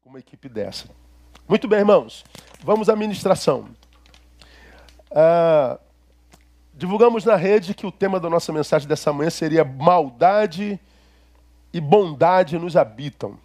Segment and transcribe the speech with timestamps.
[0.00, 0.88] com uma equipe dessa.
[1.48, 2.24] Muito bem, irmãos.
[2.62, 3.68] Vamos à ministração.
[5.10, 5.78] Ah,
[6.72, 10.80] divulgamos na rede que o tema da nossa mensagem dessa manhã seria maldade
[11.72, 13.38] e bondade nos habitam.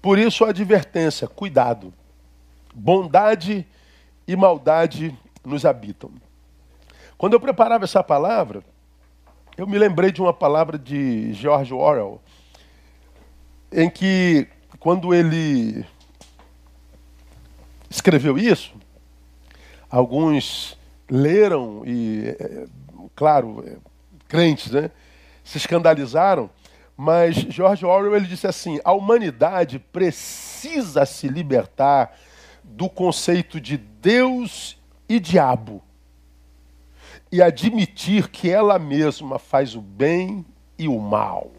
[0.00, 1.92] Por isso a advertência, cuidado.
[2.74, 3.66] Bondade
[4.26, 5.14] e maldade
[5.44, 6.10] nos habitam.
[7.18, 8.62] Quando eu preparava essa palavra,
[9.58, 12.20] eu me lembrei de uma palavra de George Orwell,
[13.72, 14.46] em que,
[14.78, 15.84] quando ele
[17.88, 18.74] escreveu isso,
[19.88, 22.64] alguns leram e, é,
[23.14, 23.76] claro, é,
[24.28, 24.90] crentes, né,
[25.44, 26.50] se escandalizaram,
[26.96, 32.16] mas George Orwell ele disse assim: a humanidade precisa se libertar
[32.62, 35.82] do conceito de Deus e diabo
[37.32, 40.44] e admitir que ela mesma faz o bem
[40.78, 41.50] e o mal.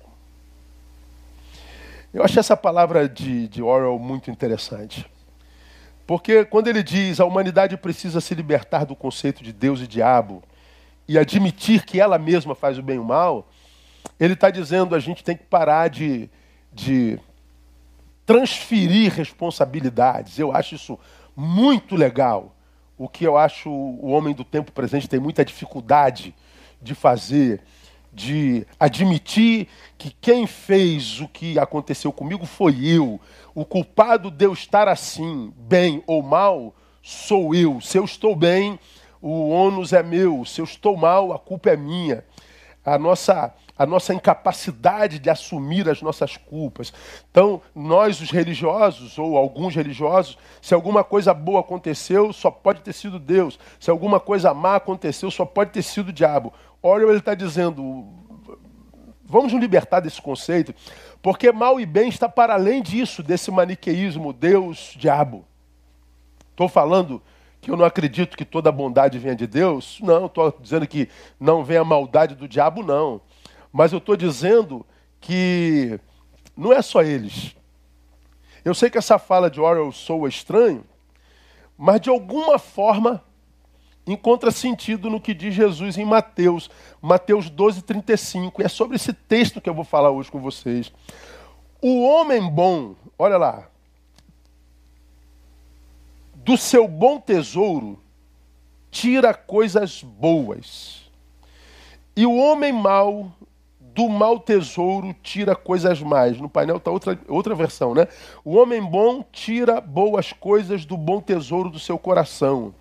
[2.13, 5.05] Eu achei essa palavra de, de Orwell muito interessante.
[6.05, 10.43] Porque quando ele diz a humanidade precisa se libertar do conceito de Deus e diabo
[11.07, 13.49] e admitir que ela mesma faz o bem e o mal,
[14.19, 16.29] ele está dizendo a gente tem que parar de,
[16.73, 17.17] de
[18.25, 20.37] transferir responsabilidades.
[20.37, 20.99] Eu acho isso
[21.35, 22.53] muito legal
[23.01, 26.35] o que eu acho o homem do tempo presente tem muita dificuldade
[26.79, 27.59] de fazer,
[28.13, 29.67] de admitir
[29.97, 33.19] que quem fez o que aconteceu comigo foi eu.
[33.55, 37.79] O culpado de eu estar assim, bem ou mal, sou eu.
[37.79, 38.79] Se eu estou bem,
[39.21, 40.43] o ônus é meu.
[40.45, 42.25] Se eu estou mal, a culpa é minha.
[42.83, 46.93] A nossa a nossa incapacidade de assumir as nossas culpas.
[47.31, 52.93] Então, nós, os religiosos, ou alguns religiosos, se alguma coisa boa aconteceu, só pode ter
[52.93, 53.57] sido Deus.
[53.79, 56.53] Se alguma coisa má aconteceu, só pode ter sido o diabo.
[56.83, 58.07] Olha, ele está dizendo,
[59.23, 60.73] vamos nos libertar desse conceito,
[61.21, 65.45] porque mal e bem está para além disso, desse maniqueísmo, Deus, diabo.
[66.49, 67.21] Estou falando
[67.61, 69.99] que eu não acredito que toda bondade venha de Deus.
[70.01, 71.07] Não, estou dizendo que
[71.39, 73.21] não vem a maldade do diabo, não.
[73.71, 74.83] Mas eu estou dizendo
[75.19, 75.99] que
[76.57, 77.55] não é só eles.
[78.65, 80.83] Eu sei que essa fala de Orwell soa estranho,
[81.77, 83.23] mas de alguma forma
[84.05, 86.69] encontra sentido no que diz Jesus em Mateus,
[87.01, 88.61] Mateus 12, 35.
[88.61, 90.91] E é sobre esse texto que eu vou falar hoje com vocês.
[91.81, 93.67] O homem bom, olha lá,
[96.35, 97.99] do seu bom tesouro
[98.89, 101.09] tira coisas boas.
[102.15, 103.31] E o homem mau
[103.79, 106.39] do mau tesouro tira coisas mais.
[106.39, 108.07] No painel está outra, outra versão, né?
[108.43, 112.73] O homem bom tira boas coisas do bom tesouro do seu coração.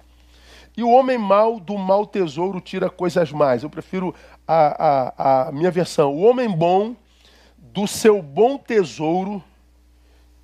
[0.76, 3.62] E o homem mau do mau tesouro tira coisas mais.
[3.62, 4.14] Eu prefiro
[4.46, 6.12] a, a, a minha versão.
[6.14, 6.94] O homem bom
[7.58, 9.42] do seu bom tesouro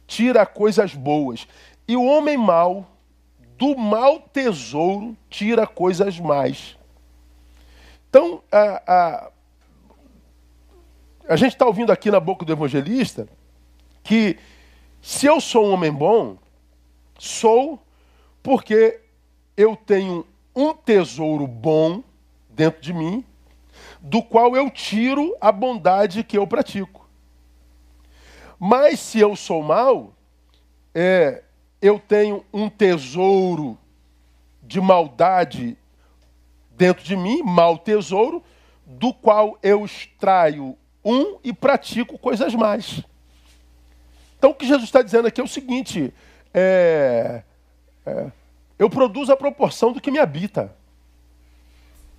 [0.07, 1.47] tira coisas boas.
[1.89, 2.87] E o homem mau
[3.57, 6.77] do mau tesouro tira coisas mais.
[8.09, 9.31] Então, a, a
[11.29, 13.29] a gente está ouvindo aqui na boca do evangelista
[14.05, 14.39] que
[15.03, 16.37] se eu sou um homem bom,
[17.19, 17.83] sou
[18.43, 19.01] porque
[19.57, 22.03] eu tenho um tesouro bom
[22.51, 23.25] dentro de mim,
[24.01, 27.09] do qual eu tiro a bondade que eu pratico.
[28.59, 30.15] Mas se eu sou mal,
[30.95, 31.43] é,
[31.81, 33.79] eu tenho um tesouro
[34.63, 35.77] de maldade
[36.71, 38.43] dentro de mim, mau tesouro,
[38.85, 43.03] do qual eu extraio um e pratico coisas mais.
[44.39, 46.13] Então o que Jesus está dizendo aqui é o seguinte:
[46.53, 47.43] é,
[48.05, 48.31] é,
[48.79, 50.77] eu produzo a proporção do que me habita.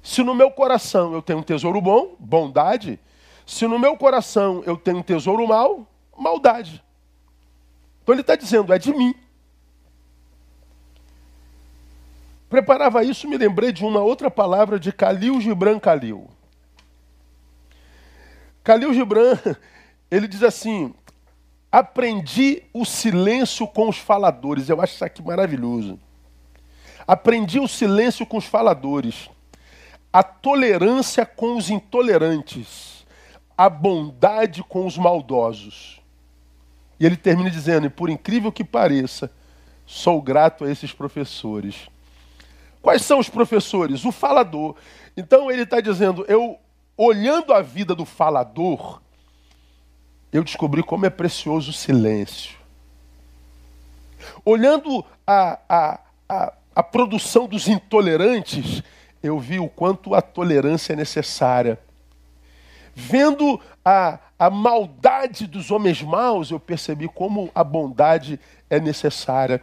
[0.01, 2.99] Se no meu coração eu tenho um tesouro bom, bondade.
[3.45, 6.83] Se no meu coração eu tenho um tesouro mal, maldade.
[8.01, 9.13] Então ele está dizendo, é de mim.
[12.49, 16.29] Preparava isso, me lembrei de uma outra palavra de Calil Gibran Calil.
[18.63, 19.37] Calil Gibran,
[20.09, 20.93] ele diz assim:
[21.71, 24.69] aprendi o silêncio com os faladores.
[24.69, 25.99] Eu acho isso aqui maravilhoso.
[27.07, 29.29] Aprendi o silêncio com os faladores,
[30.11, 33.05] a tolerância com os intolerantes,
[33.57, 36.01] a bondade com os maldosos.
[36.99, 39.31] E ele termina dizendo: e por incrível que pareça,
[39.85, 41.87] sou grato a esses professores.
[42.81, 44.03] Quais são os professores?
[44.05, 44.75] O falador.
[45.15, 46.57] Então ele está dizendo: eu
[46.97, 49.01] olhando a vida do falador,
[50.31, 52.57] eu descobri como é precioso o silêncio.
[54.43, 58.83] Olhando a, a, a, a produção dos intolerantes,
[59.23, 61.79] eu vi o quanto a tolerância é necessária.
[62.93, 68.39] vendo a, a maldade dos homens maus, eu percebi como a bondade
[68.69, 69.59] é necessária.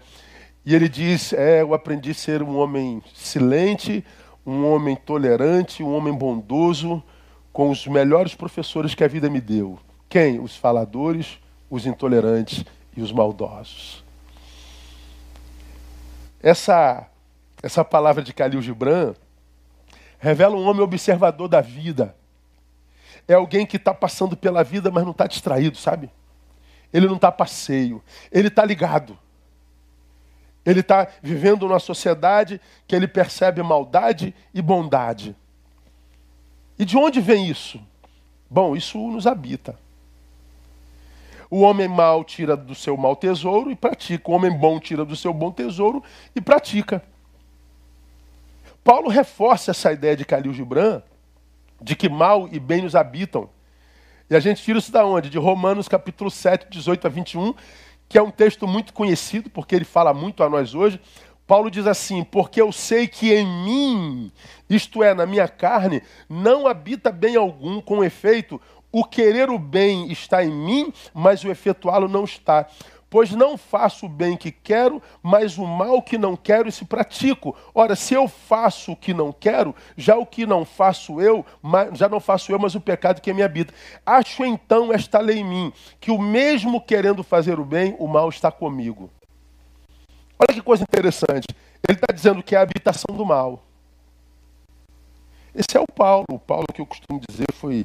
[0.66, 4.04] E ele diz: É, eu aprendi a ser um homem silente,
[4.44, 7.00] um homem tolerante, um homem bondoso,
[7.52, 9.78] com os melhores professores que a vida me deu.
[10.08, 10.40] Quem?
[10.40, 11.38] Os faladores,
[11.70, 12.64] os intolerantes
[12.96, 14.03] e os maldosos.
[16.44, 17.06] Essa,
[17.62, 19.14] essa palavra de Khalil Gibran
[20.18, 22.14] revela um homem observador da vida.
[23.26, 26.10] É alguém que está passando pela vida, mas não está distraído, sabe?
[26.92, 29.18] Ele não está passeio, ele está ligado.
[30.66, 35.34] Ele está vivendo numa sociedade que ele percebe maldade e bondade.
[36.78, 37.80] E de onde vem isso?
[38.50, 39.78] Bom, isso nos habita.
[41.54, 44.28] O homem mau tira do seu mau tesouro e pratica.
[44.28, 46.02] O homem bom tira do seu bom tesouro
[46.34, 47.00] e pratica.
[48.82, 51.00] Paulo reforça essa ideia de Calil Gibran,
[51.80, 53.48] de que mal e bem nos habitam.
[54.28, 55.30] E a gente tira isso da onde?
[55.30, 57.54] De Romanos capítulo 7, 18 a 21,
[58.08, 61.00] que é um texto muito conhecido, porque ele fala muito a nós hoje.
[61.46, 64.32] Paulo diz assim: Porque eu sei que em mim,
[64.68, 68.60] isto é, na minha carne, não habita bem algum, com efeito,
[68.94, 72.68] o querer o bem está em mim, mas o efetuá-lo não está.
[73.10, 77.56] Pois não faço o bem que quero, mas o mal que não quero se pratico.
[77.74, 81.44] Ora, se eu faço o que não quero, já o que não faço eu,
[81.94, 83.74] já não faço eu, mas o pecado que me habita.
[84.06, 88.28] Acho então esta lei em mim, que o mesmo querendo fazer o bem, o mal
[88.28, 89.10] está comigo.
[90.38, 91.48] Olha que coisa interessante.
[91.88, 93.60] Ele está dizendo que é a habitação do mal.
[95.52, 96.26] Esse é o Paulo.
[96.30, 97.84] O Paulo que eu costumo dizer foi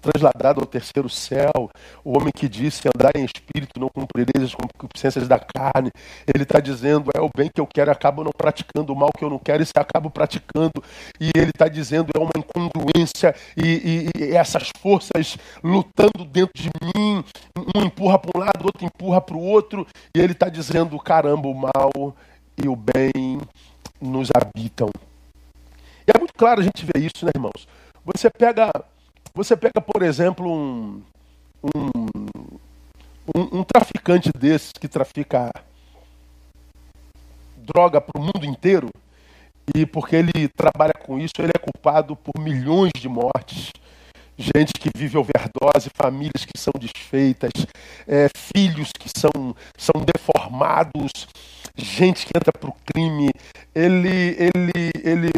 [0.00, 1.70] transladado ao terceiro céu,
[2.04, 5.90] o homem que disse andar em espírito, não cumprireis as concupiscências da carne.
[6.26, 9.24] Ele está dizendo, é o bem que eu quero, acabo não praticando, o mal que
[9.24, 10.82] eu não quero, isso acabo praticando.
[11.20, 16.70] E ele está dizendo, é uma incongruência, e, e, e, essas forças lutando dentro de
[16.82, 17.24] mim,
[17.74, 21.48] um empurra para um lado, outro empurra para o outro, e ele está dizendo, caramba,
[21.48, 22.16] o mal
[22.56, 23.40] e o bem
[24.00, 24.88] nos habitam.
[26.06, 27.68] E é muito claro a gente ver isso, né, irmãos?
[28.04, 28.70] Você pega
[29.34, 31.02] você pega, por exemplo, um,
[31.64, 31.90] um,
[33.36, 35.52] um, um traficante desses que trafica
[37.56, 38.90] droga para o mundo inteiro,
[39.74, 43.72] e porque ele trabalha com isso, ele é culpado por milhões de mortes.
[44.36, 47.52] Gente que vive overdose, famílias que são desfeitas,
[48.08, 51.28] é, filhos que são, são deformados,
[51.76, 53.30] gente que entra para o crime.
[53.74, 55.30] Ele, ele, ele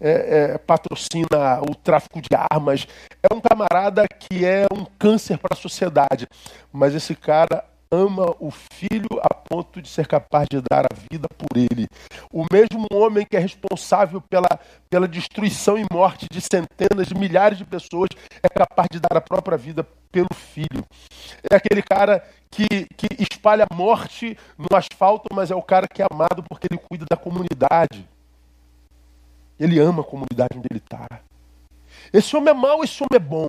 [0.00, 2.86] é, é, patrocina o tráfico de armas.
[3.22, 6.26] É um camarada que é um câncer para a sociedade.
[6.72, 11.28] Mas esse cara ama o filho a ponto de ser capaz de dar a vida
[11.28, 11.86] por ele.
[12.32, 14.48] O mesmo homem que é responsável pela,
[14.90, 18.10] pela destruição e morte de centenas, de milhares de pessoas,
[18.42, 20.84] é capaz de dar a própria vida pelo filho.
[21.50, 22.24] É aquele cara
[22.56, 26.80] que, que espalha morte no asfalto, mas é o cara que é amado porque ele
[26.80, 28.08] cuida da comunidade.
[29.60, 31.06] Ele ama a comunidade onde ele está.
[32.12, 33.46] Esse homem é mau, esse homem é bom.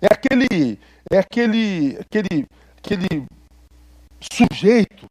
[0.00, 0.78] É aquele,
[1.10, 2.46] é aquele, aquele,
[2.76, 3.26] aquele
[4.20, 5.08] sujeito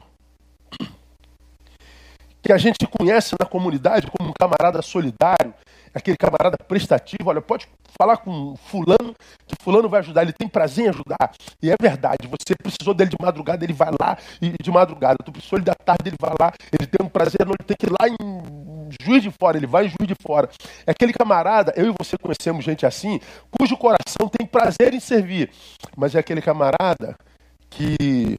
[2.44, 5.52] que a gente conhece na comunidade como um camarada solidário,
[5.96, 7.30] aquele camarada prestativo.
[7.30, 9.16] Olha, pode falar com fulano,
[9.48, 11.32] que fulano vai ajudar, ele tem prazer em ajudar.
[11.64, 15.18] E é verdade, você precisou dele de madrugada, ele vai lá e de madrugada.
[15.24, 17.78] Tu precisou dele da tarde, ele vai lá, ele tem um prazer, não, ele tem
[17.78, 20.50] que ir lá em Juiz de Fora, ele vai em Juiz de Fora.
[20.86, 25.50] É aquele camarada, eu e você conhecemos gente assim, cujo coração tem prazer em servir.
[25.96, 27.18] Mas é aquele camarada
[27.70, 28.38] que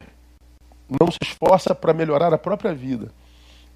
[1.01, 3.11] não se esforça para melhorar a própria vida.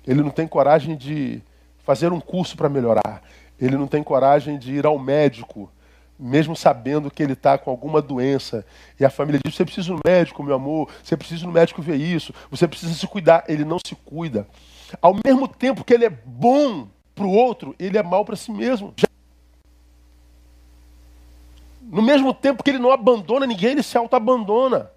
[0.07, 1.43] Ele não tem coragem de
[1.83, 3.23] fazer um curso para melhorar.
[3.61, 5.71] Ele não tem coragem de ir ao médico,
[6.19, 8.65] mesmo sabendo que ele está com alguma doença.
[8.99, 10.89] E a família diz: Você precisa ir no médico, meu amor.
[11.03, 12.33] Você precisa ir no médico ver isso.
[12.51, 13.45] Você precisa se cuidar.
[13.49, 14.47] Ele não se cuida.
[15.01, 18.51] Ao mesmo tempo que ele é bom para o outro, ele é mal para si
[18.51, 18.95] mesmo.
[21.83, 24.91] No mesmo tempo que ele não abandona ninguém, ele se auto-abandona.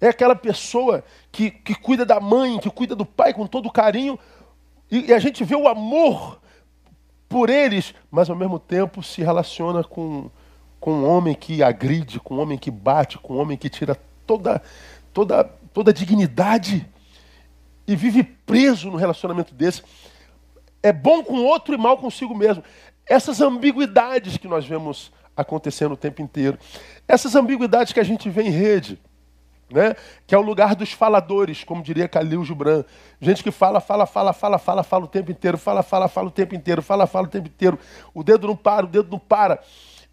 [0.00, 4.18] É aquela pessoa que, que cuida da mãe, que cuida do pai com todo carinho,
[4.92, 6.38] e, e a gente vê o amor
[7.26, 10.30] por eles, mas ao mesmo tempo se relaciona com,
[10.78, 13.96] com um homem que agride, com um homem que bate, com um homem que tira
[14.26, 14.60] toda,
[15.14, 16.86] toda, toda a dignidade
[17.88, 19.82] e vive preso no relacionamento desse.
[20.82, 22.62] É bom com outro e mal consigo mesmo.
[23.06, 26.58] Essas ambiguidades que nós vemos acontecendo o tempo inteiro.
[27.08, 29.00] Essas ambiguidades que a gente vê em rede.
[29.72, 29.96] Né?
[30.26, 32.84] que é o lugar dos faladores, como diria Khalil Gibran.
[33.20, 36.30] Gente que fala, fala, fala, fala, fala, fala o tempo inteiro, fala, fala, fala o
[36.30, 37.78] tempo inteiro, fala, fala o tempo inteiro.
[38.14, 39.60] O dedo não para, o dedo não para.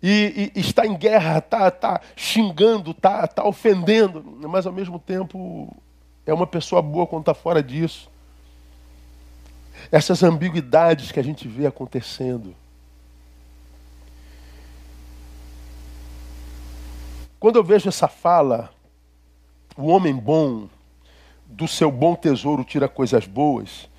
[0.01, 5.75] E, e, está em guerra, está tá xingando, está tá ofendendo, mas ao mesmo tempo
[6.25, 8.09] é uma pessoa boa quando está fora disso.
[9.91, 12.55] Essas ambiguidades que a gente vê acontecendo.
[17.39, 18.69] Quando eu vejo essa fala,
[19.79, 20.67] o homem bom
[21.45, 23.89] do seu bom tesouro tira coisas boas,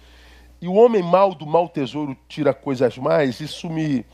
[0.60, 4.04] e o homem mau do mau tesouro tira coisas mais, isso me,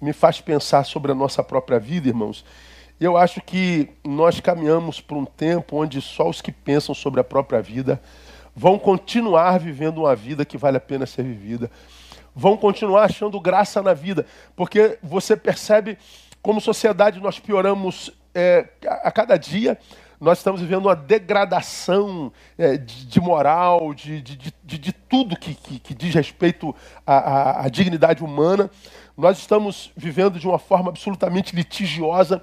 [0.00, 2.42] me faz pensar sobre a nossa própria vida, irmãos.
[2.98, 7.24] Eu acho que nós caminhamos por um tempo onde só os que pensam sobre a
[7.24, 8.00] própria vida
[8.56, 11.70] vão continuar vivendo uma vida que vale a pena ser vivida.
[12.34, 14.24] Vão continuar achando graça na vida,
[14.56, 15.98] porque você percebe
[16.40, 19.78] como sociedade nós pioramos é, a cada dia
[20.20, 25.54] nós estamos vivendo uma degradação é, de, de, moral, de, de, de, de tudo que,
[25.54, 26.74] que, que, diz respeito
[27.06, 28.70] à, à, à, dignidade humana.
[29.16, 32.42] Nós estamos vivendo de uma forma absolutamente litigiosa.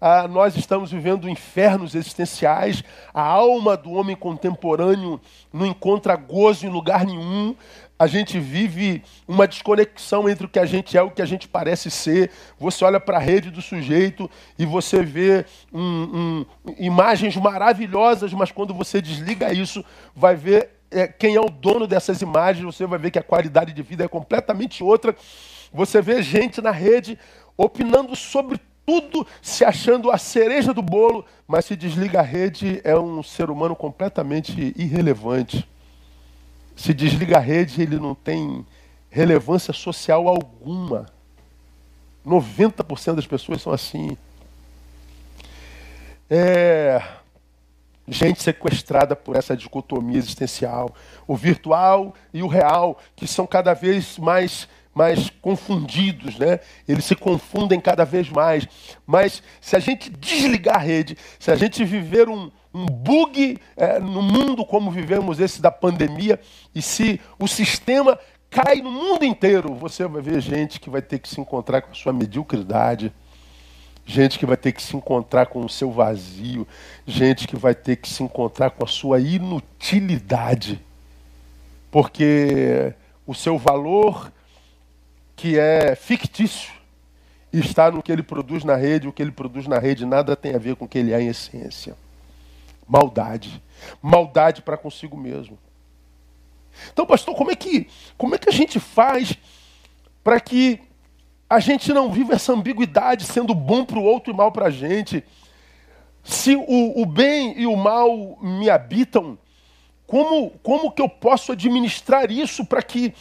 [0.00, 2.82] Ah, nós estamos vivendo infernos existenciais.
[3.12, 5.20] A alma do homem contemporâneo
[5.52, 7.54] não encontra gozo em lugar nenhum
[7.98, 11.26] a gente vive uma desconexão entre o que a gente é e o que a
[11.26, 12.30] gente parece ser.
[12.58, 18.52] Você olha para a rede do sujeito e você vê um, um, imagens maravilhosas, mas
[18.52, 22.98] quando você desliga isso, vai ver é, quem é o dono dessas imagens, você vai
[22.98, 25.16] ver que a qualidade de vida é completamente outra.
[25.72, 27.18] Você vê gente na rede
[27.56, 32.96] opinando sobre tudo, se achando a cereja do bolo, mas se desliga a rede, é
[32.96, 35.68] um ser humano completamente irrelevante
[36.78, 38.64] se desliga a rede, ele não tem
[39.10, 41.06] relevância social alguma.
[42.24, 44.16] 90% das pessoas são assim.
[46.30, 47.02] É,
[48.06, 50.94] gente sequestrada por essa dicotomia existencial,
[51.26, 56.58] o virtual e o real, que são cada vez mais mais confundidos, né?
[56.88, 58.66] Eles se confundem cada vez mais.
[59.06, 63.98] Mas se a gente desligar a rede, se a gente viver um, um bug é,
[63.98, 66.40] no mundo como vivemos esse da pandemia,
[66.74, 68.18] e se o sistema
[68.50, 71.90] cai no mundo inteiro, você vai ver gente que vai ter que se encontrar com
[71.90, 73.12] a sua mediocridade,
[74.06, 76.66] gente que vai ter que se encontrar com o seu vazio,
[77.06, 80.80] gente que vai ter que se encontrar com a sua inutilidade,
[81.90, 82.94] porque
[83.26, 84.32] o seu valor
[85.36, 86.72] que é fictício
[87.52, 90.54] está no que ele produz na rede, o que ele produz na rede nada tem
[90.54, 91.94] a ver com o que ele é em essência.
[92.88, 93.62] Maldade.
[94.00, 95.58] Maldade para consigo mesmo.
[96.92, 99.36] Então, pastor, como é que, como é que a gente faz
[100.24, 100.80] para que
[101.50, 104.70] a gente não viva essa ambiguidade, sendo bom para o outro e mal para a
[104.70, 105.24] gente?
[106.22, 109.38] Se o, o bem e o mal me habitam,
[110.06, 113.14] como, como que eu posso administrar isso para que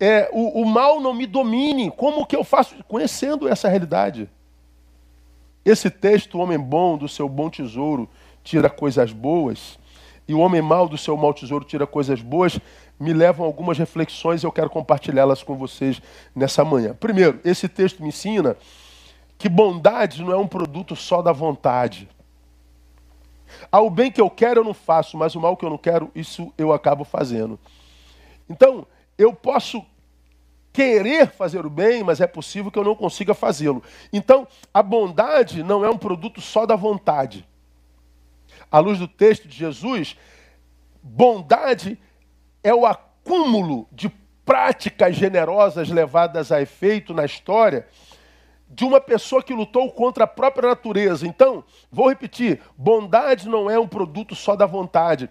[0.00, 1.90] é, o, o mal não me domine.
[1.90, 2.74] Como que eu faço?
[2.84, 4.28] Conhecendo essa realidade.
[5.64, 8.08] Esse texto, o homem bom do seu bom tesouro
[8.42, 9.78] tira coisas boas,
[10.26, 12.58] e o homem mau do seu mau tesouro tira coisas boas,
[12.98, 16.00] me levam a algumas reflexões e eu quero compartilhá-las com vocês
[16.34, 16.94] nessa manhã.
[16.94, 18.56] Primeiro, esse texto me ensina
[19.36, 22.08] que bondade não é um produto só da vontade.
[23.70, 26.10] Ao bem que eu quero eu não faço, mas o mal que eu não quero,
[26.14, 27.58] isso eu acabo fazendo.
[28.48, 28.86] Então,
[29.18, 29.84] eu posso
[30.72, 33.82] querer fazer o bem, mas é possível que eu não consiga fazê-lo.
[34.12, 37.46] Então, a bondade não é um produto só da vontade.
[38.72, 40.16] À luz do texto de Jesus,
[41.02, 42.00] bondade
[42.64, 44.08] é o acúmulo de
[44.46, 47.86] práticas generosas levadas a efeito na história
[48.66, 51.26] de uma pessoa que lutou contra a própria natureza.
[51.26, 55.28] Então, vou repetir: bondade não é um produto só da vontade,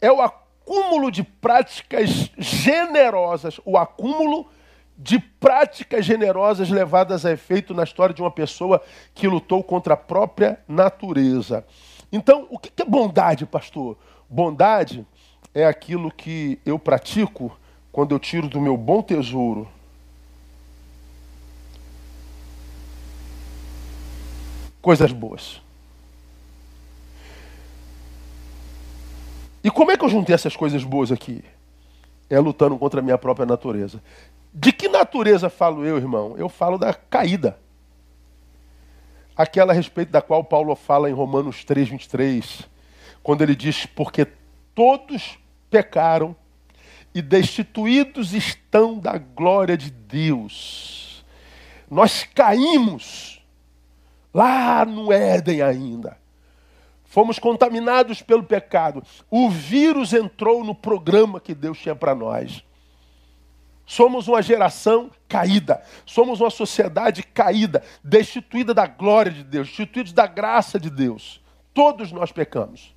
[0.00, 4.48] é o acúmulo de práticas generosas, o acúmulo
[4.98, 8.82] de práticas generosas levadas a efeito na história de uma pessoa
[9.14, 11.64] que lutou contra a própria natureza.
[12.14, 13.98] Então, o que é bondade, pastor?
[14.30, 15.04] Bondade
[15.52, 17.58] é aquilo que eu pratico
[17.90, 19.68] quando eu tiro do meu bom tesouro
[24.80, 25.60] coisas boas.
[29.64, 31.42] E como é que eu juntei essas coisas boas aqui?
[32.30, 34.00] É lutando contra a minha própria natureza.
[34.52, 36.36] De que natureza falo eu, irmão?
[36.38, 37.58] Eu falo da caída.
[39.36, 42.68] Aquela a respeito da qual Paulo fala em Romanos 3, 23,
[43.22, 44.26] quando ele diz: Porque
[44.74, 45.38] todos
[45.68, 46.36] pecaram
[47.14, 51.24] e destituídos estão da glória de Deus.
[51.90, 53.42] Nós caímos
[54.32, 56.16] lá no Éden ainda.
[57.04, 59.04] Fomos contaminados pelo pecado.
[59.30, 62.64] O vírus entrou no programa que Deus tinha para nós.
[63.86, 65.82] Somos uma geração caída.
[66.06, 71.40] Somos uma sociedade caída, destituída da glória de Deus, destituídos da graça de Deus.
[71.72, 72.94] Todos nós pecamos.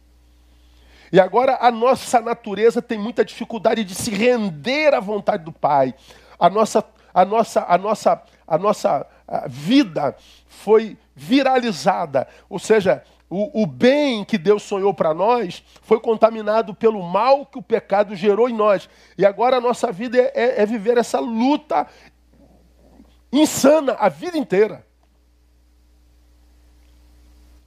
[1.12, 5.94] E agora a nossa natureza tem muita dificuldade de se render à vontade do Pai.
[6.38, 9.08] A nossa, a nossa, a nossa, a nossa
[9.48, 10.16] vida
[10.48, 17.04] foi viralizada, ou seja, o, o bem que Deus sonhou para nós foi contaminado pelo
[17.04, 18.90] mal que o pecado gerou em nós.
[19.18, 21.88] E agora a nossa vida é, é, é viver essa luta
[23.32, 24.86] insana a vida inteira.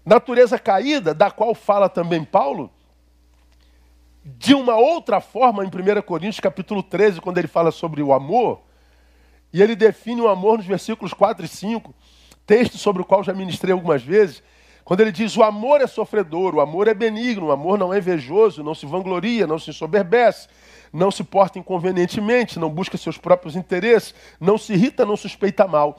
[0.04, 2.70] Natureza caída, da qual fala também Paulo,
[4.24, 8.62] de uma outra forma em 1 Coríntios capítulo 13, quando ele fala sobre o amor,
[9.52, 11.94] e ele define o amor nos versículos 4 e 5,
[12.46, 14.42] texto sobre o qual já ministrei algumas vezes,
[14.84, 17.98] quando ele diz o amor é sofredor, o amor é benigno, o amor não é
[17.98, 20.48] invejoso, não se vangloria, não se soberbece,
[20.92, 25.98] não se porta inconvenientemente, não busca seus próprios interesses, não se irrita, não suspeita mal.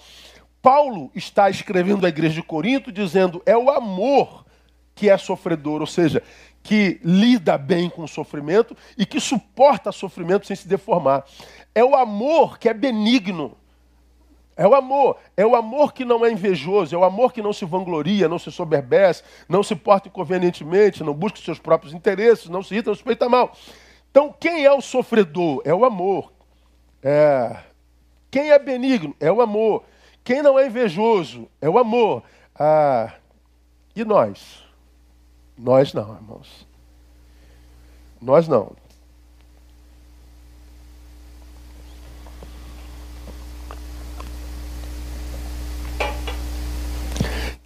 [0.61, 4.45] Paulo está escrevendo à igreja de Corinto dizendo é o amor
[4.93, 6.21] que é sofredor, ou seja,
[6.61, 11.25] que lida bem com o sofrimento e que suporta sofrimento sem se deformar.
[11.73, 13.57] É o amor que é benigno.
[14.55, 17.53] É o amor, é o amor que não é invejoso, é o amor que não
[17.53, 22.61] se vangloria, não se soberbece, não se porta inconvenientemente, não busca seus próprios interesses, não
[22.61, 23.55] se irrita, não suspeita mal.
[24.09, 25.61] Então, quem é o sofredor?
[25.63, 26.33] É o amor.
[27.01, 27.57] É...
[28.29, 29.15] Quem é benigno?
[29.19, 29.83] É o amor.
[30.23, 31.47] Quem não é invejoso?
[31.61, 32.21] É o amor.
[32.53, 33.13] Ah...
[33.95, 34.63] E nós?
[35.57, 36.67] Nós não, irmãos.
[38.21, 38.73] Nós não.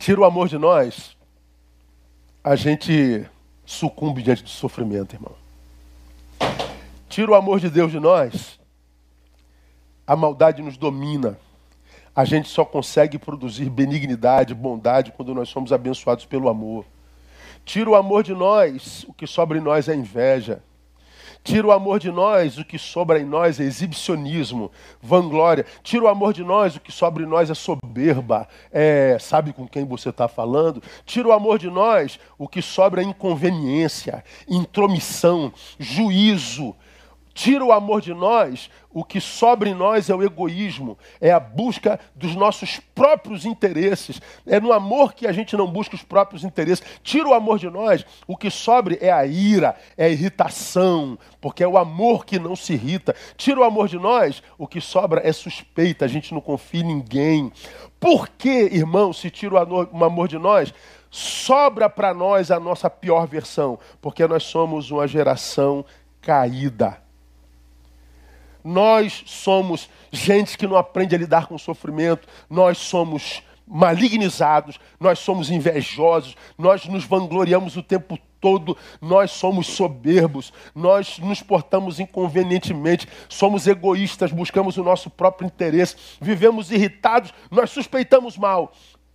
[0.05, 1.17] Tira o amor de nós,
[2.43, 3.25] a gente
[3.65, 5.33] sucumbe diante do sofrimento, irmão.
[7.09, 8.59] Tira o amor de Deus de nós,
[10.05, 11.39] a maldade nos domina.
[12.15, 16.85] A gente só consegue produzir benignidade, bondade, quando nós somos abençoados pelo amor.
[17.65, 20.61] Tira o amor de nós, o que sobra em nós é inveja.
[21.45, 25.63] Tira o amor de nós, o que sobra em nós é exibicionismo, vanglória.
[25.83, 28.47] Tira o amor de nós, o que sobra em nós é soberba.
[28.71, 30.81] É, sabe com quem você está falando?
[31.05, 36.75] Tira o amor de nós, o que sobra é inconveniência, intromissão, juízo,
[37.35, 41.39] tira o amor de nós, o que sobra em nós é o egoísmo, é a
[41.39, 44.21] busca dos nossos próprios interesses.
[44.47, 46.81] É no amor que a gente não busca os próprios interesses.
[47.03, 51.61] Tira o amor de nós, o que sobra é a ira, é a irritação, porque
[51.61, 53.13] é o amor que não se irrita.
[53.35, 56.85] Tira o amor de nós, o que sobra é suspeita, a gente não confia em
[56.85, 57.51] ninguém.
[57.99, 60.73] Por que, irmão, se tira o amor de nós?
[61.11, 65.83] Sobra para nós a nossa pior versão, porque nós somos uma geração
[66.21, 67.03] caída
[68.65, 75.19] nós somos gente que não aprende a lidar com o sofrimento, nós somos malignizados, nós
[75.19, 83.07] somos invejosos, nós nos vangloriamos o tempo todo, nós somos soberbos, nós nos portamos inconvenientemente,
[83.29, 88.73] somos egoístas, buscamos o nosso próprio interesse, vivemos irritados, nós suspeitamos mal.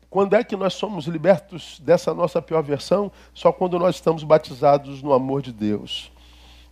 [0.09, 3.11] Quando é que nós somos libertos dessa nossa pior versão?
[3.35, 6.11] Só quando nós estamos batizados no amor de Deus.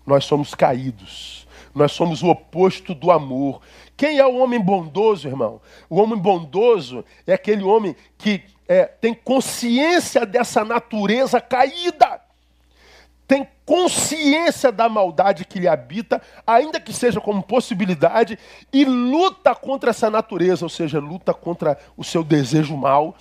[0.04, 1.46] Nós somos caídos
[1.78, 3.60] nós somos o oposto do amor.
[3.96, 5.60] Quem é o homem bondoso, irmão?
[5.88, 12.20] O homem bondoso é aquele homem que é, tem consciência dessa natureza caída.
[13.26, 18.38] Tem consciência da maldade que lhe habita, ainda que seja como possibilidade,
[18.72, 23.14] e luta contra essa natureza, ou seja, luta contra o seu desejo mal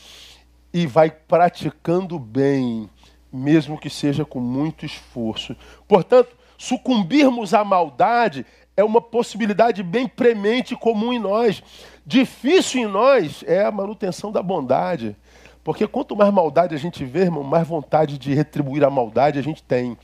[0.73, 2.89] e vai praticando bem,
[3.31, 5.55] mesmo que seja com muito esforço.
[5.87, 11.63] Portanto, Sucumbirmos à maldade é uma possibilidade bem premente e comum em nós.
[12.05, 15.15] Difícil em nós é a manutenção da bondade.
[15.63, 19.41] Porque quanto mais maldade a gente vê, irmão, mais vontade de retribuir a maldade a
[19.41, 19.97] gente tem.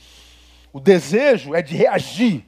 [0.74, 2.46] O desejo é de reagir.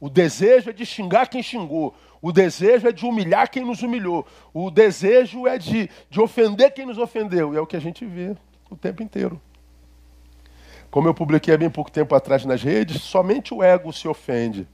[0.00, 1.94] O desejo é de xingar quem xingou.
[2.22, 4.26] O desejo é de humilhar quem nos humilhou.
[4.52, 7.52] O desejo é de, de ofender quem nos ofendeu.
[7.52, 8.34] E é o que a gente vê
[8.70, 9.40] o tempo inteiro.
[10.94, 14.64] Como eu publiquei há bem pouco tempo atrás nas redes, somente o ego se ofende.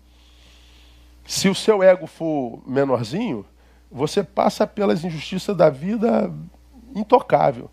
[1.25, 3.43] Se o seu ego for menorzinho,
[3.91, 6.31] você passa pelas injustiças da vida
[6.95, 7.71] intocável.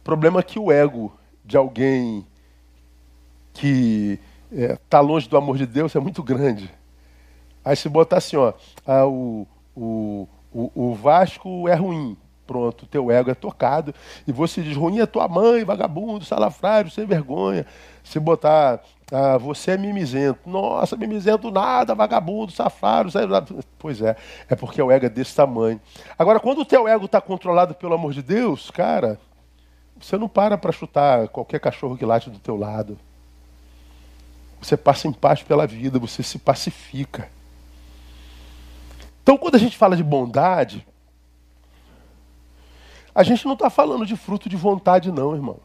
[0.00, 1.12] O problema é que o ego
[1.44, 2.26] de alguém
[3.52, 4.18] que
[4.50, 6.70] está é, tá longe do amor de Deus é muito grande.
[7.62, 8.54] Aí se botar assim, ó,
[8.86, 12.16] ah, o, o, o, o Vasco é ruim,
[12.50, 13.94] pronto, teu ego é tocado
[14.26, 17.64] e você diz, ruim é tua mãe, vagabundo, salafrário, sem vergonha.
[18.02, 18.80] Se botar,
[19.12, 20.40] ah, você é mimizento.
[20.50, 23.08] Nossa, mimizento nada, vagabundo, safado.
[23.78, 24.16] Pois é,
[24.48, 25.80] é porque o ego é desse tamanho.
[26.18, 29.16] Agora, quando o teu ego está controlado pelo amor de Deus, cara,
[30.00, 32.98] você não para para chutar qualquer cachorro que late do teu lado.
[34.60, 37.28] Você passa em paz pela vida, você se pacifica.
[39.22, 40.84] Então, quando a gente fala de bondade,
[43.14, 45.58] a gente não está falando de fruto de vontade, não, irmão.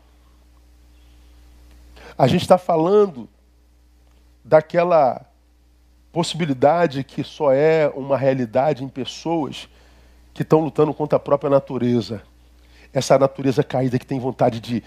[2.18, 3.28] A gente está falando
[4.44, 5.26] daquela
[6.12, 9.68] possibilidade que só é uma realidade em pessoas
[10.34, 12.22] que estão lutando contra a própria natureza.
[12.94, 14.82] Essa natureza caída que tem vontade de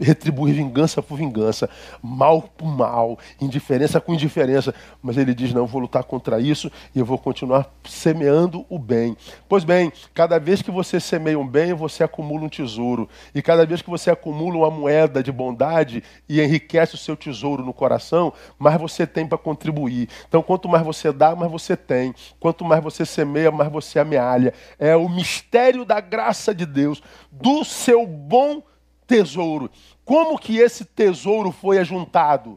[0.00, 1.68] retribuir vingança por vingança,
[2.02, 4.74] mal por mal, indiferença com indiferença.
[5.02, 9.16] Mas ele diz: não, vou lutar contra isso e eu vou continuar semeando o bem.
[9.48, 13.08] Pois bem, cada vez que você semeia um bem, você acumula um tesouro.
[13.34, 17.64] E cada vez que você acumula uma moeda de bondade e enriquece o seu tesouro
[17.64, 20.08] no coração, mais você tem para contribuir.
[20.28, 22.14] Então, quanto mais você dá, mais você tem.
[22.38, 24.54] Quanto mais você semeia, mais você amealha.
[24.78, 28.62] É o mistério da graça de Deus, do seu bom
[29.10, 29.68] tesouro.
[30.04, 32.56] Como que esse tesouro foi ajuntado?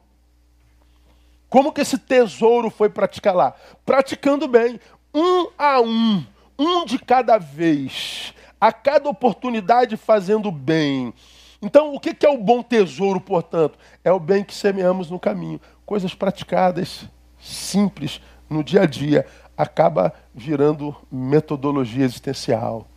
[1.50, 3.56] Como que esse tesouro foi praticado lá?
[3.84, 4.80] Praticando bem,
[5.12, 6.24] um a um,
[6.58, 11.12] um de cada vez, a cada oportunidade fazendo bem.
[11.60, 13.80] Então, o que é o bom tesouro, portanto?
[14.04, 15.60] É o bem que semeamos no caminho.
[15.88, 17.06] Coisas praticadas,
[17.40, 19.26] simples, no dia a dia,
[19.58, 22.88] acaba virando metodologia existencial.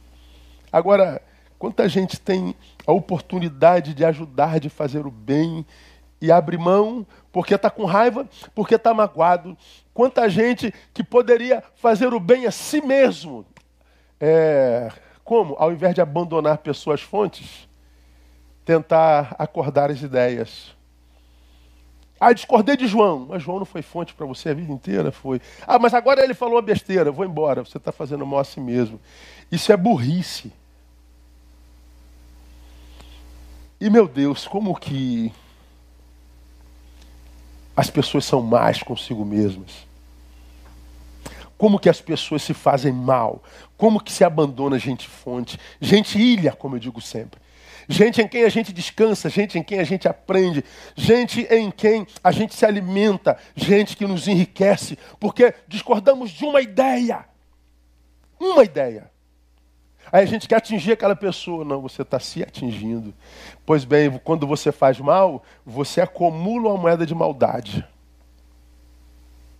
[0.71, 1.23] Agora,
[1.59, 2.55] Quanta gente tem
[2.87, 5.67] a oportunidade de ajudar, de fazer o bem
[6.21, 9.57] e abre mão porque está com raiva, porque está magoado.
[9.93, 13.45] Quanta gente que poderia fazer o bem a si mesmo.
[14.21, 14.91] É,
[15.25, 15.55] como?
[15.59, 17.69] Ao invés de abandonar pessoas fontes,
[18.65, 20.75] tentar acordar as ideias.
[22.19, 23.27] Ah, discordei de João.
[23.29, 25.13] Mas João não foi fonte para você a vida inteira?
[25.13, 25.41] Foi.
[25.67, 27.13] Ah, mas agora ele falou uma besteira.
[27.13, 27.63] Vou embora.
[27.63, 28.99] Você está fazendo mal a si mesmo.
[29.53, 30.51] Isso é burrice.
[33.81, 35.33] E meu Deus, como que
[37.77, 39.87] as pessoas são más consigo mesmas?
[41.59, 43.43] Como que as pessoas se fazem mal?
[43.77, 45.59] Como que se abandona gente fonte?
[45.81, 47.41] Gente ilha, como eu digo sempre.
[47.89, 50.65] Gente em quem a gente descansa, gente em quem a gente aprende,
[50.97, 56.61] gente em quem a gente se alimenta, gente que nos enriquece, porque discordamos de uma
[56.61, 57.25] ideia.
[58.41, 59.11] Uma ideia.
[60.13, 61.65] Aí a gente quer atingir aquela pessoa.
[61.65, 63.15] Não, você está se atingindo.
[63.65, 67.85] Pois bem, quando você faz mal, você acumula uma moeda de maldade.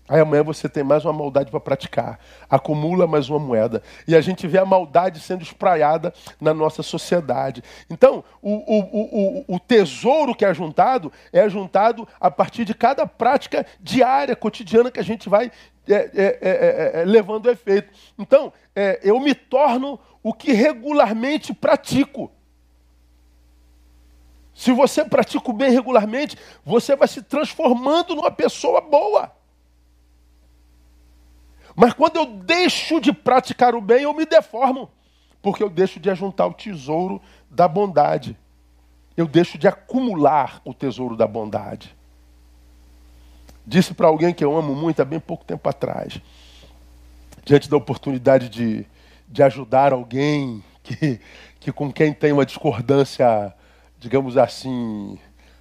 [0.09, 2.21] Aí amanhã você tem mais uma maldade para praticar.
[2.49, 3.83] Acumula mais uma moeda.
[4.07, 7.63] E a gente vê a maldade sendo espraiada na nossa sociedade.
[7.91, 13.05] Então, o, o, o, o tesouro que é juntado é juntado a partir de cada
[13.07, 15.51] prática diária, cotidiana que a gente vai
[15.89, 17.93] é, é, é, é, é levando efeito.
[18.19, 18.53] Então,
[19.03, 22.31] eu me torno o que regularmente pratico.
[24.55, 29.33] Se você pratica o bem regularmente, você vai se transformando numa pessoa boa.
[31.75, 34.91] Mas quando eu deixo de praticar o bem, eu me deformo,
[35.43, 37.21] porque eu deixo de ajuntar o tesouro
[37.51, 38.37] da bondade.
[39.17, 41.96] Eu deixo de acumular o tesouro da bondade.
[43.67, 46.21] Disse para alguém que eu amo muito há bem pouco tempo atrás,
[47.45, 48.87] diante da oportunidade de
[49.29, 51.21] de ajudar alguém que,
[51.59, 53.53] que com quem tem uma discordância,
[53.99, 55.19] digamos assim,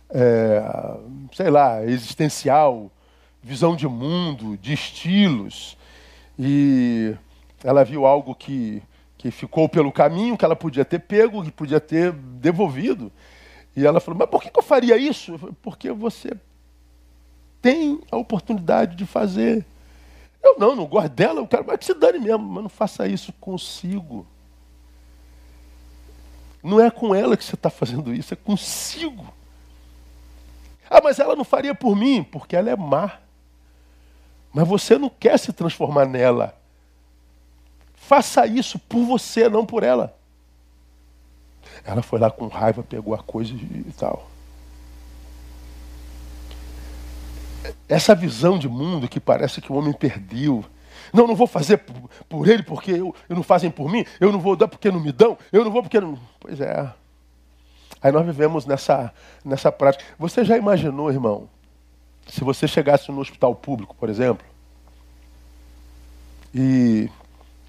[0.10, 0.62] é,
[1.34, 2.92] sei lá, existencial,
[3.42, 5.78] visão de mundo, de estilos.
[6.38, 7.16] E
[7.64, 8.82] ela viu algo que,
[9.18, 13.12] que ficou pelo caminho, que ela podia ter pego, que podia ter devolvido.
[13.76, 15.38] E ela falou: Mas por que, eu faria isso?
[15.38, 16.32] Falei, Porque você
[17.66, 19.66] tem a oportunidade de fazer.
[20.44, 23.08] Eu não, não gosto dela, eu quero mais que se dane mesmo, mas não faça
[23.08, 24.24] isso consigo.
[26.64, 29.34] Não é com ela que você está fazendo isso, é consigo.
[30.88, 33.18] Ah, mas ela não faria por mim, porque ela é má.
[34.54, 36.56] Mas você não quer se transformar nela.
[37.96, 40.16] Faça isso por você, não por ela.
[41.84, 44.35] Ela foi lá com raiva, pegou a coisa e tal.
[47.88, 50.64] Essa visão de mundo que parece que o homem perdeu.
[51.14, 54.32] Não, não vou fazer por, por ele porque eu, eu, não fazem por mim, eu
[54.32, 56.20] não vou dar porque não me dão, eu não vou porque não.
[56.40, 56.92] Pois é.
[58.02, 60.04] Aí nós vivemos nessa, nessa prática.
[60.20, 61.50] Você já imaginou, irmão,
[62.28, 64.46] se você chegasse no hospital público, por exemplo,
[66.54, 67.10] e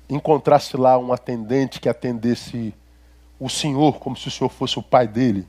[0.09, 2.75] encontrasse lá um atendente que atendesse
[3.39, 5.47] o senhor como se o senhor fosse o pai dele,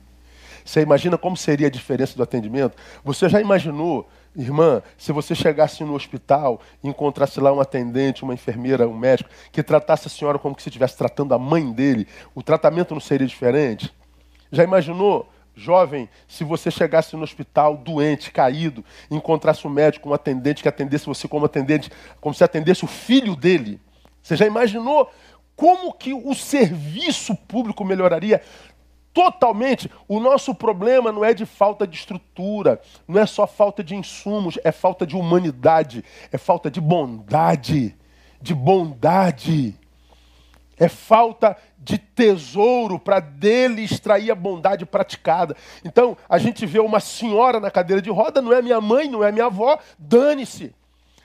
[0.64, 2.76] você imagina como seria a diferença do atendimento?
[3.02, 4.06] Você já imaginou,
[4.38, 9.28] irmã, se você chegasse no hospital e encontrasse lá um atendente, uma enfermeira, um médico,
[9.50, 13.26] que tratasse a senhora como se estivesse tratando a mãe dele, o tratamento não seria
[13.26, 13.92] diferente?
[14.52, 20.14] Já imaginou, jovem, se você chegasse no hospital doente, caído, e encontrasse um médico, um
[20.14, 23.80] atendente que atendesse você como atendente, como se atendesse o filho dele?
[24.22, 25.10] Você já imaginou
[25.56, 28.40] como que o serviço público melhoraria?
[29.18, 29.90] Totalmente.
[30.06, 34.60] O nosso problema não é de falta de estrutura, não é só falta de insumos,
[34.62, 37.96] é falta de humanidade, é falta de bondade,
[38.40, 39.74] de bondade.
[40.78, 45.56] É falta de tesouro para dele extrair a bondade praticada.
[45.84, 49.24] Então, a gente vê uma senhora na cadeira de roda, não é minha mãe, não
[49.24, 50.72] é minha avó, dane-se.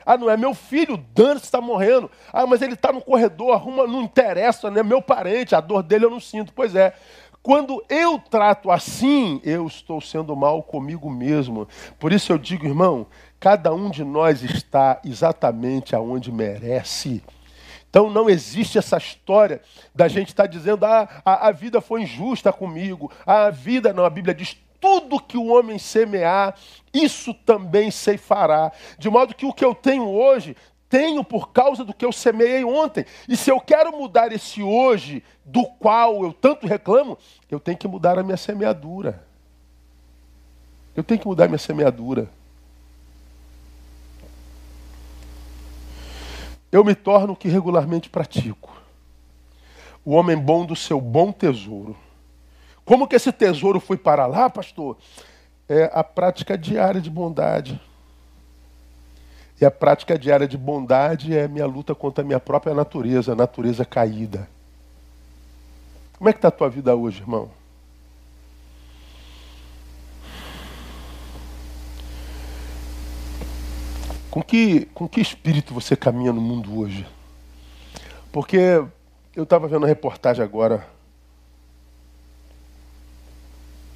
[0.06, 2.10] Ah, não é meu filho, dane-se, está morrendo.
[2.32, 5.84] Ah, mas ele está no corredor, arruma, não interessa, não é meu parente, a dor
[5.84, 6.52] dele eu não sinto.
[6.54, 6.94] Pois é,
[7.44, 11.68] quando eu trato assim, eu estou sendo mal comigo mesmo.
[12.00, 13.06] Por isso eu digo, irmão,
[13.38, 17.22] cada um de nós está exatamente aonde merece.
[17.90, 19.62] Então não existe essa história
[19.94, 23.12] da gente estar tá dizendo, ah, a, a vida foi injusta comigo.
[23.26, 26.56] A vida, não, a Bíblia diz, tudo que o homem semear,
[26.94, 28.72] isso também ceifará.
[28.98, 30.56] De modo que o que eu tenho hoje
[30.94, 33.04] tenho por causa do que eu semeei ontem.
[33.28, 37.18] E se eu quero mudar esse hoje, do qual eu tanto reclamo,
[37.50, 39.26] eu tenho que mudar a minha semeadura.
[40.96, 42.30] Eu tenho que mudar a minha semeadura.
[46.72, 48.80] Eu me torno o que regularmente pratico.
[50.06, 51.98] O homem bom do seu bom tesouro.
[52.86, 54.96] Como que esse tesouro foi para lá, pastor?
[55.68, 57.82] É a prática diária de bondade.
[59.64, 63.36] E a prática diária de bondade é minha luta contra a minha própria natureza, a
[63.36, 64.50] natureza caída.
[66.18, 67.50] Como é que está a tua vida hoje, irmão?
[74.30, 77.08] Com que, com que espírito você caminha no mundo hoje?
[78.34, 78.84] Porque
[79.34, 80.86] eu estava vendo uma reportagem agora.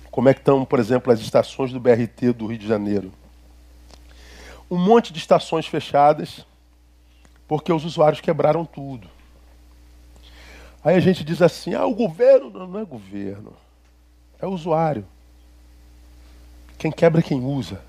[0.09, 3.11] Como é que estão, por exemplo, as estações do BRT do Rio de Janeiro
[4.69, 6.45] um monte de estações fechadas,
[7.47, 9.09] porque os usuários quebraram tudo.
[10.83, 12.49] Aí a gente diz assim: ah, o governo.
[12.49, 13.53] Não, não é governo,
[14.39, 15.05] é usuário.
[16.77, 17.81] Quem quebra é quem usa.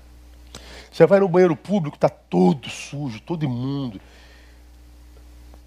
[0.91, 4.01] Você vai no banheiro público, está todo sujo, todo imundo.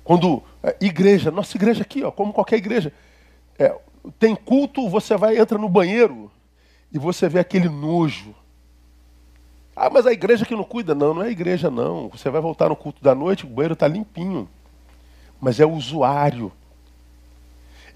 [0.02, 0.42] Quando.
[0.62, 2.92] É, igreja, nossa igreja aqui, ó, como qualquer igreja.
[3.58, 3.76] É,
[4.18, 6.30] tem culto, você vai, entra no banheiro
[6.92, 8.34] e você vê aquele nojo
[9.74, 10.94] ah, mas a igreja que não cuida.
[10.94, 12.08] Não, não é a igreja, não.
[12.08, 14.48] Você vai voltar no culto da noite, o banheiro está limpinho.
[15.40, 16.52] Mas é o usuário.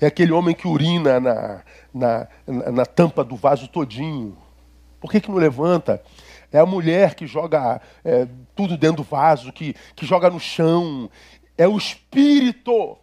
[0.00, 1.62] É aquele homem que urina na,
[1.92, 4.36] na, na, na tampa do vaso todinho.
[5.00, 6.02] Por que, que não levanta?
[6.50, 11.10] É a mulher que joga é, tudo dentro do vaso, que, que joga no chão.
[11.58, 12.96] É o espírito.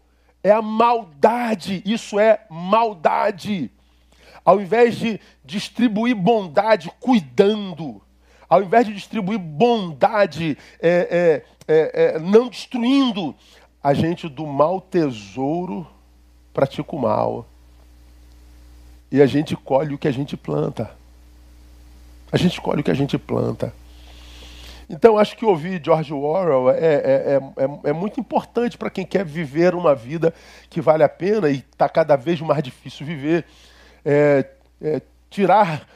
[0.43, 1.81] É a maldade.
[1.85, 3.71] Isso é maldade.
[4.43, 8.01] Ao invés de distribuir bondade cuidando,
[8.53, 13.33] ao invés de distribuir bondade, é, é, é, é, não destruindo,
[13.83, 15.87] a gente do mau tesouro
[16.53, 17.47] pratica o mal.
[19.11, 20.91] E a gente colhe o que a gente planta.
[22.31, 23.73] A gente colhe o que a gente planta.
[24.87, 29.25] Então, acho que ouvir George Orwell é, é, é, é muito importante para quem quer
[29.25, 30.31] viver uma vida
[30.69, 33.45] que vale a pena e está cada vez mais difícil viver.
[35.27, 35.87] tirar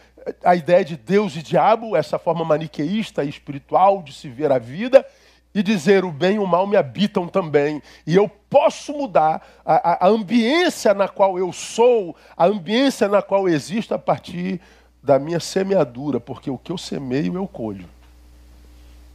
[0.43, 4.57] a ideia de Deus e diabo, essa forma maniqueísta e espiritual de se ver a
[4.57, 5.05] vida,
[5.53, 7.81] e dizer o bem e o mal me habitam também.
[8.05, 13.49] E eu posso mudar a, a ambiência na qual eu sou, a ambiência na qual
[13.49, 14.61] existo a partir
[15.01, 17.85] da minha semeadura, porque o que eu semeio eu colho.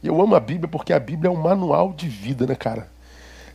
[0.03, 2.92] Eu amo a Bíblia porque a Bíblia é um manual de vida, né, cara?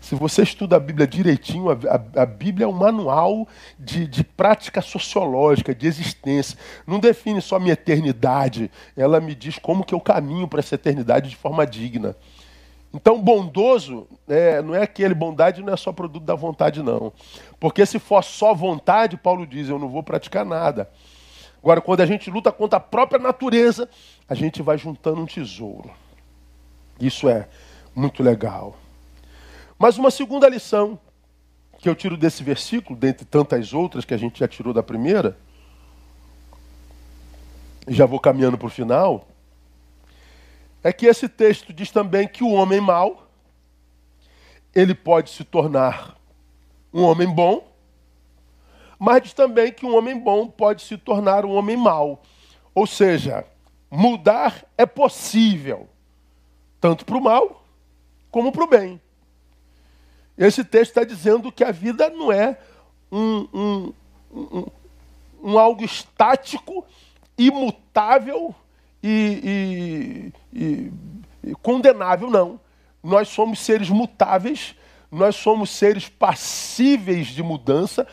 [0.00, 3.46] Se você estuda a Bíblia direitinho, a, a, a Bíblia é um manual
[3.78, 6.58] de, de, prática sociológica, de existência.
[6.86, 11.30] Não define só minha eternidade, ela me diz como que eu caminho para essa eternidade
[11.30, 12.16] de forma digna.
[12.92, 17.12] Então, bondoso é, não é aquele, bondade não é só produto da vontade, não.
[17.60, 20.88] Porque se for só vontade, Paulo diz, eu não vou praticar nada.
[21.62, 23.88] Agora, quando a gente luta contra a própria natureza,
[24.28, 25.90] a gente vai juntando um tesouro.
[26.98, 27.48] Isso é
[27.94, 28.76] muito legal.
[29.78, 30.98] Mas uma segunda lição
[31.78, 35.38] que eu tiro desse versículo, dentre tantas outras que a gente já tirou da primeira,
[37.86, 39.28] já vou caminhando para o final,
[40.82, 43.28] é que esse texto diz também que o homem mau,
[44.74, 46.16] ele pode se tornar
[46.92, 47.66] um homem bom,
[48.98, 52.20] mas diz também que um homem bom pode se tornar um homem mau.
[52.74, 53.46] Ou seja,
[53.88, 55.88] mudar é possível,
[56.80, 57.64] tanto para o mal
[58.30, 59.00] como para o bem.
[60.38, 62.56] Esse texto está dizendo que a vida não é
[63.10, 63.92] um, um,
[64.32, 64.66] um,
[65.42, 66.86] um algo estático,
[67.36, 68.54] imutável
[69.02, 70.92] e, e, e,
[71.50, 72.60] e condenável, não.
[73.02, 74.76] Nós somos seres mutáveis,
[75.10, 78.06] nós somos seres passíveis de mudança.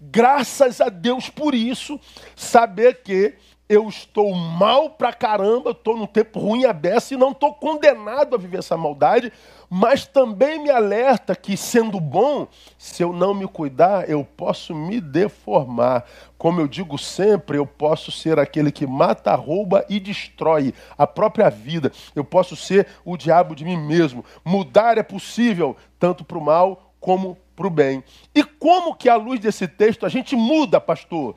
[0.00, 1.98] Graças a Deus por isso,
[2.36, 3.34] saber que
[3.72, 8.34] eu estou mal pra caramba, estou num tempo ruim a beça e não estou condenado
[8.34, 9.32] a viver essa maldade,
[9.70, 15.00] mas também me alerta que, sendo bom, se eu não me cuidar, eu posso me
[15.00, 16.04] deformar.
[16.36, 21.48] Como eu digo sempre, eu posso ser aquele que mata, rouba e destrói a própria
[21.48, 21.90] vida.
[22.14, 24.22] Eu posso ser o diabo de mim mesmo.
[24.44, 28.04] Mudar é possível, tanto para o mal como para o bem.
[28.34, 31.36] E como que, à luz desse texto, a gente muda, pastor?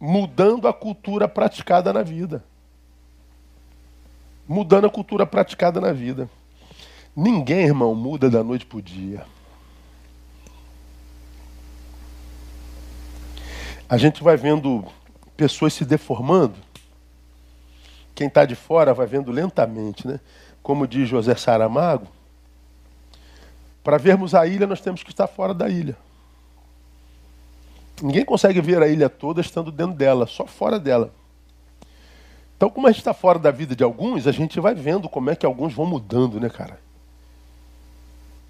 [0.00, 2.44] Mudando a cultura praticada na vida.
[4.46, 6.28] Mudando a cultura praticada na vida.
[7.14, 9.24] Ninguém, irmão, muda da noite para o dia.
[13.88, 14.84] A gente vai vendo
[15.36, 16.56] pessoas se deformando.
[18.14, 20.20] Quem está de fora vai vendo lentamente, né?
[20.62, 22.06] Como diz José Saramago,
[23.82, 25.96] para vermos a ilha, nós temos que estar fora da ilha.
[28.02, 31.12] Ninguém consegue ver a ilha toda estando dentro dela, só fora dela.
[32.56, 35.30] Então, como a gente está fora da vida de alguns, a gente vai vendo como
[35.30, 36.80] é que alguns vão mudando, né, cara?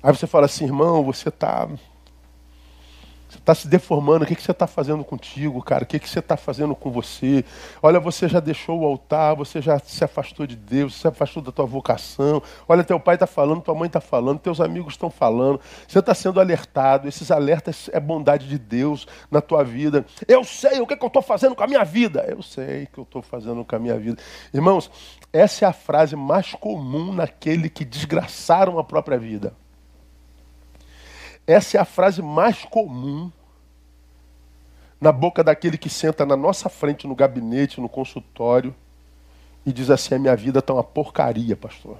[0.02, 1.68] Aí você fala assim, irmão, você você
[3.48, 5.84] está se deformando, o que, que você está fazendo contigo, cara?
[5.84, 7.42] O que, que você está fazendo com você?
[7.82, 11.50] Olha, você já deixou o altar, você já se afastou de Deus, se afastou da
[11.50, 12.42] tua vocação.
[12.68, 15.58] Olha, teu pai está falando, tua mãe está falando, teus amigos estão falando.
[15.87, 17.08] Você está sendo alertado.
[17.08, 20.04] Esses alertas é bondade de Deus na tua vida.
[20.26, 22.26] Eu sei o que, que eu estou fazendo com a minha vida.
[22.28, 24.20] Eu sei o que eu estou fazendo com a minha vida.
[24.52, 24.90] Irmãos,
[25.32, 29.54] essa é a frase mais comum naquele que desgraçaram a própria vida.
[31.46, 33.32] Essa é a frase mais comum
[35.00, 38.74] na boca daquele que senta na nossa frente no gabinete, no consultório,
[39.64, 41.96] e diz assim: a minha vida está uma porcaria, pastor.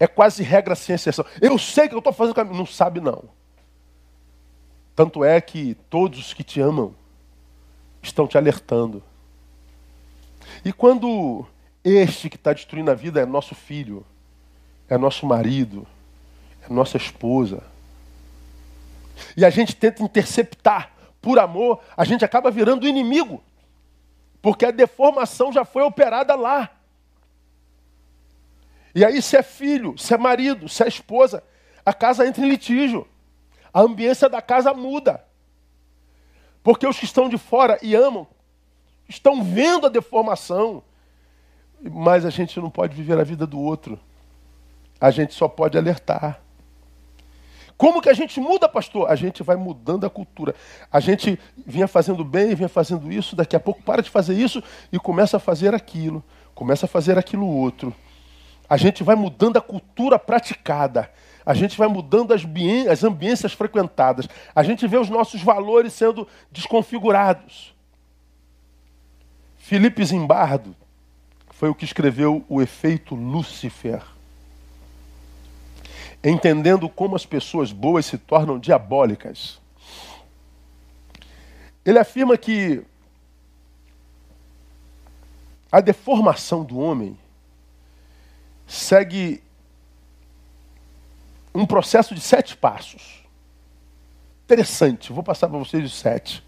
[0.00, 1.24] É quase regra sem exceção.
[1.40, 2.44] Eu sei que eu estou fazendo.
[2.44, 3.24] Não sabe, não.
[4.94, 6.94] Tanto é que todos que te amam
[8.02, 9.02] estão te alertando.
[10.64, 11.44] E quando
[11.84, 14.04] este que está destruindo a vida é nosso filho,
[14.88, 15.86] é nosso marido,
[16.68, 17.62] é nossa esposa.
[19.36, 23.42] E a gente tenta interceptar por amor, a gente acaba virando inimigo.
[24.40, 26.70] Porque a deformação já foi operada lá.
[28.94, 31.42] E aí, se é filho, se é marido, se é esposa,
[31.84, 33.06] a casa entra em litígio.
[33.72, 35.24] A ambiência da casa muda.
[36.62, 38.26] Porque os que estão de fora e amam,
[39.08, 40.82] estão vendo a deformação.
[41.80, 43.98] Mas a gente não pode viver a vida do outro.
[45.00, 46.42] A gente só pode alertar.
[47.78, 49.08] Como que a gente muda, pastor?
[49.08, 50.52] A gente vai mudando a cultura.
[50.90, 54.60] A gente vinha fazendo bem, vinha fazendo isso, daqui a pouco para de fazer isso
[54.90, 56.22] e começa a fazer aquilo,
[56.56, 57.94] começa a fazer aquilo outro.
[58.68, 61.08] A gente vai mudando a cultura praticada.
[61.46, 62.42] A gente vai mudando as,
[62.90, 64.28] as ambiências frequentadas.
[64.52, 67.72] A gente vê os nossos valores sendo desconfigurados.
[69.56, 70.74] Felipe Zimbardo
[71.50, 74.17] foi o que escreveu o efeito Lúcifer
[76.22, 79.60] entendendo como as pessoas boas se tornam diabólicas.
[81.84, 82.84] Ele afirma que
[85.70, 87.18] a deformação do homem
[88.66, 89.42] segue
[91.54, 93.24] um processo de sete passos.
[94.44, 96.44] Interessante, vou passar para vocês os sete.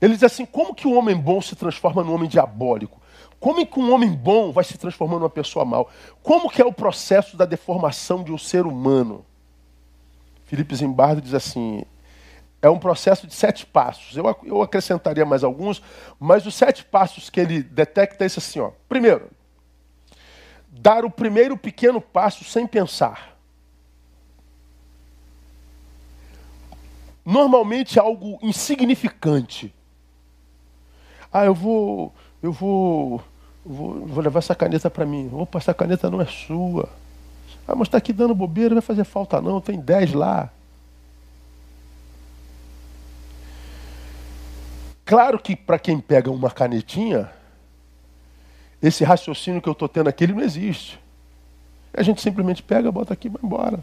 [0.00, 3.01] Ele diz assim: como que o homem bom se transforma num homem diabólico?
[3.42, 5.90] Como é que um homem bom vai se transformando numa pessoa mal?
[6.22, 9.26] Como que é o processo da deformação de um ser humano?
[10.44, 11.82] Felipe Zimbardo diz assim,
[12.62, 14.16] é um processo de sete passos.
[14.16, 15.82] Eu, eu acrescentaria mais alguns,
[16.20, 18.70] mas os sete passos que ele detecta é esse assim, ó.
[18.88, 19.28] Primeiro,
[20.68, 23.36] dar o primeiro pequeno passo sem pensar.
[27.24, 29.74] Normalmente é algo insignificante.
[31.32, 33.20] Ah, eu vou, eu vou
[33.64, 35.30] Vou, vou levar essa caneta para mim.
[35.32, 36.88] Opa, essa caneta não é sua.
[37.66, 40.50] Ah, mas está aqui dando bobeira, não vai fazer falta não, tem 10 lá.
[45.04, 47.30] Claro que para quem pega uma canetinha,
[48.80, 50.98] esse raciocínio que eu estou tendo aqui ele não existe.
[51.94, 53.80] A gente simplesmente pega, bota aqui e vai embora.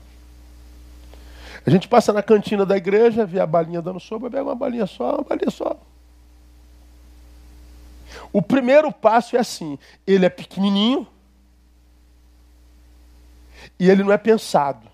[1.66, 4.88] A gente passa na cantina da igreja, vê a balinha dando sopa, pega uma balinha
[4.88, 5.78] só, uma balinha só.
[8.32, 11.08] O primeiro passo é assim: ele é pequenininho
[13.80, 14.88] e ele não é pensado.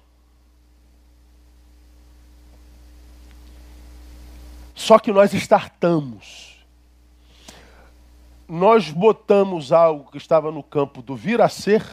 [4.73, 6.63] Só que nós estartamos.
[8.47, 11.83] Nós botamos algo que estava no campo do vir a ser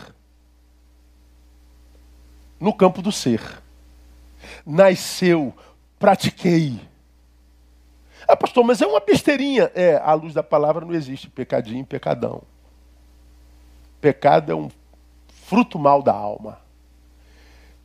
[2.62, 3.42] no campo do ser.
[4.64, 5.52] Nasceu,
[5.98, 6.80] pratiquei.
[8.26, 9.70] Ah, pastor, mas é uma besteirinha.
[9.74, 12.42] É, à luz da palavra não existe pecadinho e pecadão.
[14.00, 14.70] Pecado é um
[15.46, 16.60] fruto mal da alma.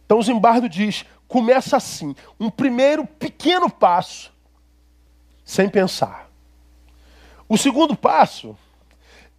[0.05, 4.31] Então Zimbardo diz: começa assim, um primeiro pequeno passo
[5.43, 6.29] sem pensar.
[7.47, 8.57] O segundo passo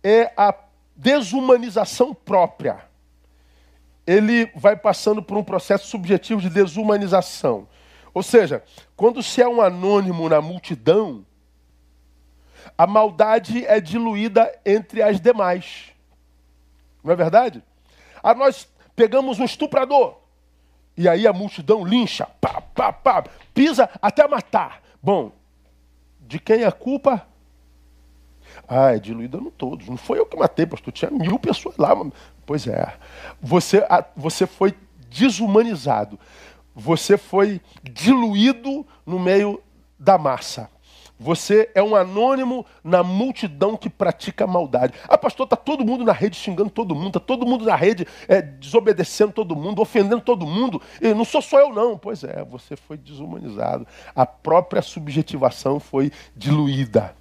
[0.03, 0.55] é a
[0.97, 2.85] desumanização própria.
[4.07, 7.69] Ele vai passando por um processo subjetivo de desumanização.
[8.19, 8.65] Ou seja,
[8.97, 11.25] quando se é um anônimo na multidão,
[12.77, 15.93] a maldade é diluída entre as demais.
[17.05, 17.63] Não é verdade?
[18.21, 20.19] Ah, nós pegamos um estuprador.
[20.97, 24.83] E aí a multidão lincha, pá, pá, pá, pisa até matar.
[25.01, 25.31] Bom,
[26.19, 27.25] de quem é a culpa?
[28.67, 29.89] Ah, é diluída no todos.
[29.89, 30.93] Não foi eu que matei, pastor.
[30.93, 31.95] Tinha mil pessoas lá.
[32.45, 32.97] Pois é.
[33.41, 34.75] Você, você foi
[35.09, 36.19] desumanizado.
[36.79, 39.61] Você foi diluído no meio
[39.99, 40.71] da massa.
[41.19, 44.95] Você é um anônimo na multidão que pratica maldade.
[45.09, 48.07] Ah, pastor, está todo mundo na rede xingando todo mundo, está todo mundo na rede
[48.29, 50.81] é, desobedecendo todo mundo, ofendendo todo mundo.
[51.03, 51.99] E não sou só eu, não.
[51.99, 53.85] Pois é, você foi desumanizado.
[54.15, 57.18] A própria subjetivação foi diluída.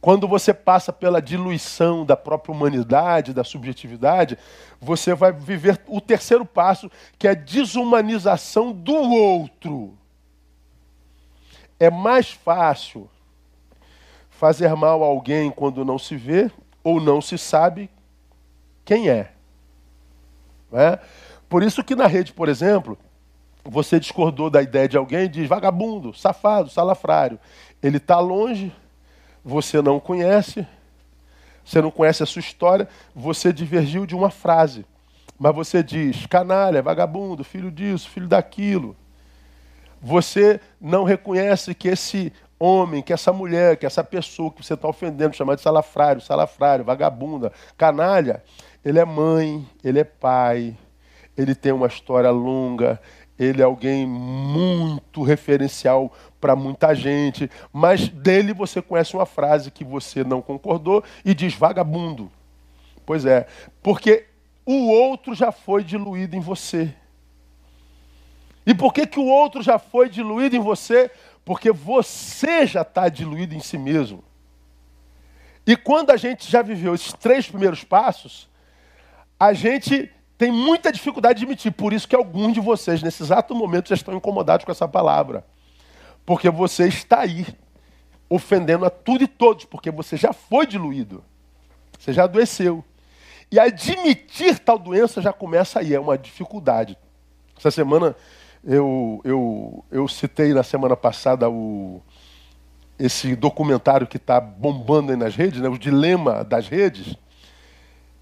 [0.00, 4.38] Quando você passa pela diluição da própria humanidade, da subjetividade,
[4.80, 9.96] você vai viver o terceiro passo, que é a desumanização do outro
[11.78, 13.08] é mais fácil
[14.30, 16.50] fazer mal a alguém quando não se vê
[16.82, 17.90] ou não se sabe
[18.84, 19.32] quem é.
[20.72, 20.98] é?
[21.48, 22.98] Por isso que na rede, por exemplo,
[23.64, 27.38] você discordou da ideia de alguém e diz vagabundo, safado, salafrário.
[27.82, 28.72] Ele está longe,
[29.46, 30.66] você não conhece,
[31.64, 34.84] você não conhece a sua história, você divergiu de uma frase.
[35.38, 38.96] Mas você diz canalha, vagabundo, filho disso, filho daquilo
[40.00, 44.88] você não reconhece que esse homem, que essa mulher, que essa pessoa que você está
[44.88, 48.42] ofendendo, chamando de salafrário, salafrário, vagabunda, canalha,
[48.84, 50.76] ele é mãe, ele é pai,
[51.36, 53.00] ele tem uma história longa,
[53.38, 59.84] ele é alguém muito referencial para muita gente, mas dele você conhece uma frase que
[59.84, 62.30] você não concordou e diz vagabundo.
[63.04, 63.46] Pois é,
[63.82, 64.26] porque
[64.64, 66.92] o outro já foi diluído em você.
[68.66, 71.10] E por que, que o outro já foi diluído em você?
[71.44, 74.24] Porque você já está diluído em si mesmo.
[75.64, 78.48] E quando a gente já viveu esses três primeiros passos,
[79.38, 81.72] a gente tem muita dificuldade de admitir.
[81.72, 85.44] Por isso que alguns de vocês, nesse exato momento, já estão incomodados com essa palavra.
[86.24, 87.46] Porque você está aí,
[88.28, 91.24] ofendendo a tudo e todos, porque você já foi diluído.
[91.98, 92.84] Você já adoeceu.
[93.50, 96.98] E admitir tal doença já começa aí, é uma dificuldade.
[97.56, 98.14] Essa semana
[98.64, 102.02] eu, eu, eu citei na semana passada o,
[102.98, 107.16] esse documentário que está bombando aí nas redes, né, o dilema das redes.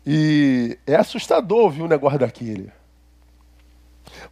[0.06, 2.70] E é assustador ouvir um negócio daquele.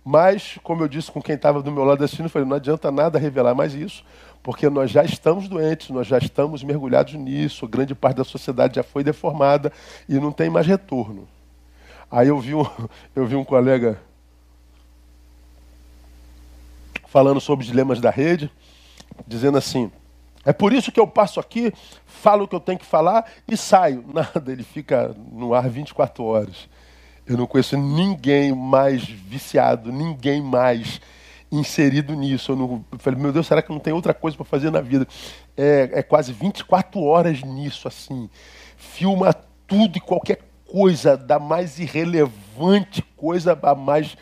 [0.05, 2.91] Mas, como eu disse com quem estava do meu lado assistindo, eu falei, não adianta
[2.91, 4.05] nada revelar mais isso,
[4.43, 8.83] porque nós já estamos doentes, nós já estamos mergulhados nisso, grande parte da sociedade já
[8.83, 9.73] foi deformada
[10.09, 11.29] e não tem mais retorno.
[12.11, 12.65] Aí eu vi um,
[13.15, 13.99] eu vi um colega
[17.07, 18.51] falando sobre os dilemas da rede,
[19.27, 19.91] dizendo assim:
[20.45, 21.73] é por isso que eu passo aqui,
[22.05, 24.05] falo o que eu tenho que falar e saio.
[24.13, 26.69] Nada, ele fica no ar 24 horas.
[27.27, 31.01] Eu não conheço ninguém mais viciado, ninguém mais
[31.51, 32.53] inserido nisso.
[32.53, 34.81] Eu, não, eu falei, meu Deus, será que não tem outra coisa para fazer na
[34.81, 35.07] vida?
[35.57, 38.29] É, é quase 24 horas nisso, assim.
[38.77, 39.33] Filma
[39.67, 44.17] tudo e qualquer coisa, da mais irrelevante coisa a mais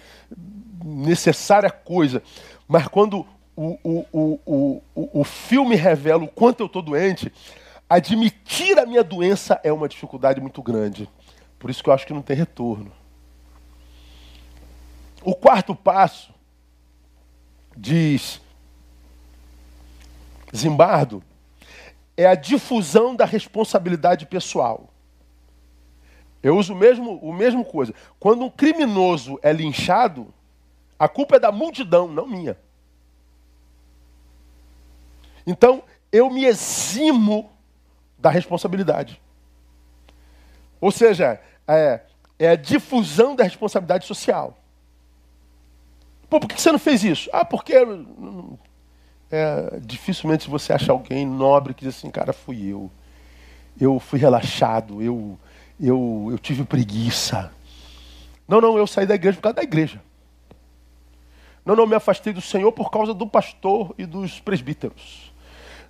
[0.84, 2.22] necessária coisa.
[2.68, 3.24] Mas quando
[3.62, 7.30] o, o, o, o, o filme revela o quanto eu estou doente,
[7.86, 11.06] admitir a minha doença é uma dificuldade muito grande.
[11.58, 12.90] Por isso que eu acho que não tem retorno.
[15.22, 16.32] O quarto passo,
[17.76, 18.40] diz
[20.56, 21.22] Zimbardo,
[22.16, 24.88] é a difusão da responsabilidade pessoal.
[26.42, 27.94] Eu uso o mesmo, o mesmo coisa.
[28.18, 30.32] Quando um criminoso é linchado,
[30.98, 32.56] a culpa é da multidão, não minha.
[35.46, 35.82] Então,
[36.12, 37.50] eu me eximo
[38.18, 39.20] da responsabilidade.
[40.80, 42.00] Ou seja, é,
[42.38, 44.56] é a difusão da responsabilidade social.
[46.28, 47.28] Pô, por que você não fez isso?
[47.32, 47.74] Ah, porque
[49.30, 52.90] é, dificilmente você acha alguém nobre que diz assim, cara, fui eu.
[53.80, 55.38] Eu fui relaxado, eu,
[55.80, 57.52] eu, eu tive preguiça.
[58.46, 60.02] Não, não, eu saí da igreja por causa da igreja.
[61.64, 65.29] Não, não, me afastei do Senhor por causa do pastor e dos presbíteros.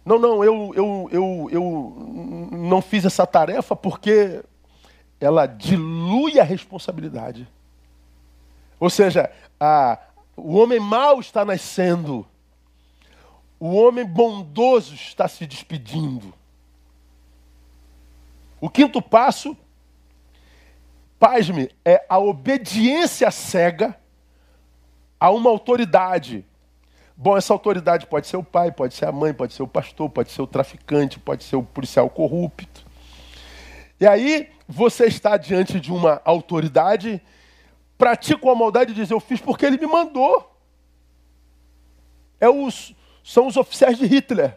[0.04, 4.42] Não, não, eu, eu, eu, eu não fiz essa tarefa porque
[5.20, 7.46] ela dilui a responsabilidade.
[8.78, 9.98] Ou seja, a,
[10.34, 12.26] o homem mau está nascendo.
[13.58, 16.32] O homem bondoso está se despedindo.
[18.58, 19.54] O quinto passo,
[21.18, 23.98] pasme, é a obediência cega
[25.18, 26.46] a uma autoridade.
[27.22, 30.08] Bom, essa autoridade pode ser o pai, pode ser a mãe, pode ser o pastor,
[30.08, 32.82] pode ser o traficante, pode ser o policial corrupto.
[34.00, 37.20] E aí você está diante de uma autoridade,
[37.98, 40.50] pratica a maldade e diz: Eu fiz porque ele me mandou.
[42.40, 44.56] É os, são os oficiais de Hitler.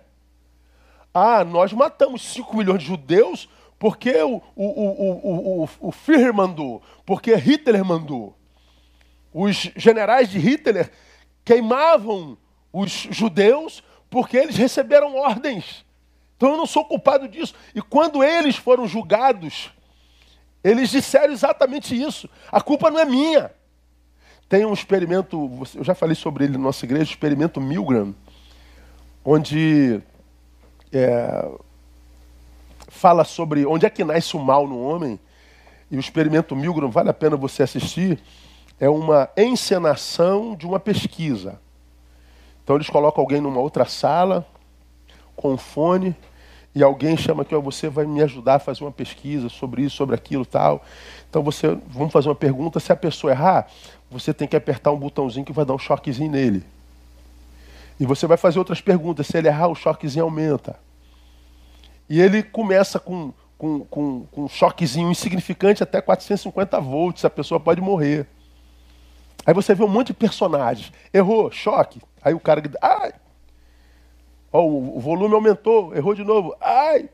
[1.13, 6.81] Ah, nós matamos 5 milhões de judeus porque o, o, o, o, o Führer mandou,
[7.05, 8.37] porque Hitler mandou.
[9.33, 10.89] Os generais de Hitler
[11.43, 12.37] queimavam
[12.73, 15.85] os judeus porque eles receberam ordens.
[16.35, 17.53] Então eu não sou culpado disso.
[17.73, 19.71] E quando eles foram julgados,
[20.63, 22.29] eles disseram exatamente isso.
[22.51, 23.51] A culpa não é minha.
[24.49, 28.13] Tem um experimento, eu já falei sobre ele na nossa igreja, o experimento Milgram,
[29.23, 30.01] onde
[30.91, 31.49] é,
[32.87, 35.19] fala sobre onde é que nasce o mal no homem.
[35.89, 38.19] E o experimento Milgram, vale a pena você assistir,
[38.79, 41.62] é uma encenação de uma pesquisa.
[42.63, 44.45] Então eles colocam alguém numa outra sala,
[45.35, 46.15] com um fone,
[46.75, 50.15] e alguém chama aqui, você vai me ajudar a fazer uma pesquisa sobre isso, sobre
[50.15, 50.83] aquilo tal.
[51.29, 53.67] Então você, vamos fazer uma pergunta, se a pessoa errar,
[54.09, 56.63] você tem que apertar um botãozinho que vai dar um choquezinho nele.
[57.99, 60.79] E você vai fazer outras perguntas, se ele errar, o choquezinho aumenta.
[62.09, 67.59] E ele começa com, com, com, com um choquezinho insignificante até 450 volts, a pessoa
[67.59, 68.25] pode morrer.
[69.45, 70.91] Aí você vê um monte de personagens.
[71.13, 72.01] Errou, choque.
[72.23, 73.13] Aí o cara grita, ai!
[74.55, 77.09] o volume aumentou, errou de novo, ai!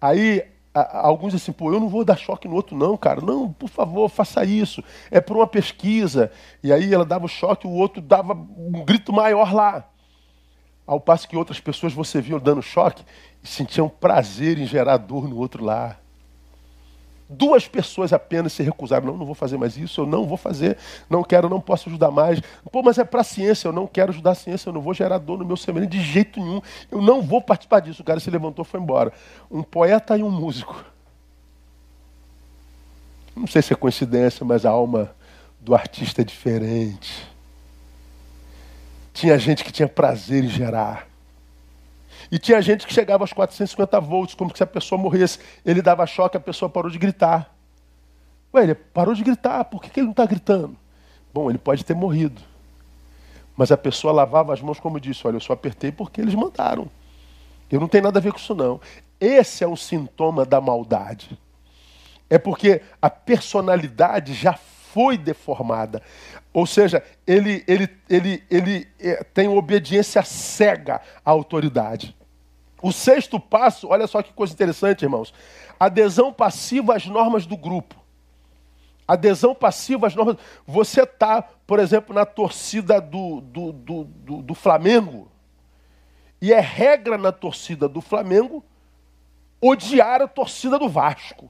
[0.00, 0.44] Aí
[0.74, 3.20] a, alguns assim, pô, eu não vou dar choque no outro não, cara.
[3.20, 4.82] Não, por favor, faça isso.
[5.10, 6.32] É por uma pesquisa.
[6.62, 9.88] E aí ela dava o choque, o outro dava um grito maior lá.
[10.86, 13.04] Ao passo que outras pessoas você viu dando choque
[13.42, 15.96] e sentiam prazer em gerar dor no outro lá.
[17.32, 19.06] Duas pessoas apenas se recusaram.
[19.06, 20.76] Não, não vou fazer mais isso, eu não vou fazer,
[21.08, 22.40] não quero, não posso ajudar mais.
[22.70, 24.92] Pô, mas é para a ciência, eu não quero ajudar a ciência, eu não vou
[24.92, 26.60] gerar dor no meu semelhante de jeito nenhum.
[26.90, 28.02] Eu não vou participar disso.
[28.02, 29.12] O cara se levantou e foi embora.
[29.50, 30.84] Um poeta e um músico.
[33.34, 35.14] Não sei se é coincidência, mas a alma
[35.60, 37.26] do artista é diferente.
[39.14, 41.11] Tinha gente que tinha prazer em gerar.
[42.32, 45.38] E tinha gente que chegava aos 450 volts, como se a pessoa morresse.
[45.66, 47.54] Ele dava choque, a pessoa parou de gritar.
[48.54, 50.74] Ué, ele parou de gritar, por que, que ele não está gritando?
[51.32, 52.40] Bom, ele pode ter morrido.
[53.54, 56.88] Mas a pessoa lavava as mãos como disse, olha, eu só apertei porque eles mandaram.
[57.70, 58.80] Eu não tenho nada a ver com isso não.
[59.20, 61.38] Esse é um sintoma da maldade.
[62.30, 66.00] É porque a personalidade já foi deformada.
[66.50, 72.16] Ou seja, ele, ele, ele, ele é, tem obediência cega à autoridade.
[72.82, 75.32] O sexto passo, olha só que coisa interessante, irmãos.
[75.78, 77.94] Adesão passiva às normas do grupo.
[79.06, 80.36] Adesão passiva às normas.
[80.66, 85.30] Você está, por exemplo, na torcida do, do, do, do, do Flamengo.
[86.40, 88.64] E é regra na torcida do Flamengo
[89.60, 91.48] odiar a torcida do Vasco.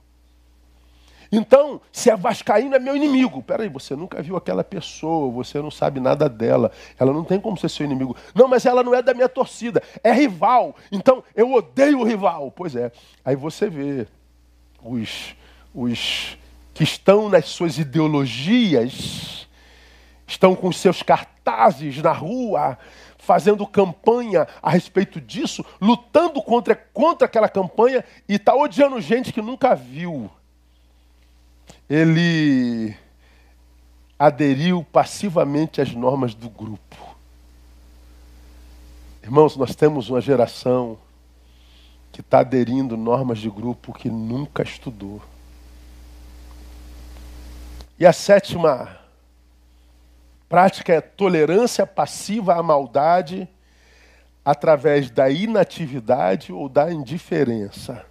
[1.34, 3.42] Então, se é vascaíno, é meu inimigo.
[3.42, 6.70] Peraí, você nunca viu aquela pessoa, você não sabe nada dela.
[6.98, 8.14] Ela não tem como ser seu inimigo.
[8.34, 10.76] Não, mas ela não é da minha torcida, é rival.
[10.92, 12.52] Então, eu odeio o rival.
[12.54, 12.92] Pois é.
[13.24, 14.06] Aí você vê
[14.84, 15.34] os,
[15.74, 16.36] os
[16.74, 19.48] que estão nas suas ideologias,
[20.26, 22.76] estão com seus cartazes na rua,
[23.16, 29.40] fazendo campanha a respeito disso, lutando contra, contra aquela campanha e está odiando gente que
[29.40, 30.30] nunca viu
[31.94, 32.96] ele
[34.18, 36.96] aderiu passivamente às normas do grupo.
[39.22, 40.96] Irmãos, nós temos uma geração
[42.10, 45.20] que está aderindo normas de grupo que nunca estudou.
[47.98, 48.98] E a sétima
[50.48, 53.46] prática é tolerância passiva à maldade
[54.42, 58.02] através da inatividade ou da indiferença.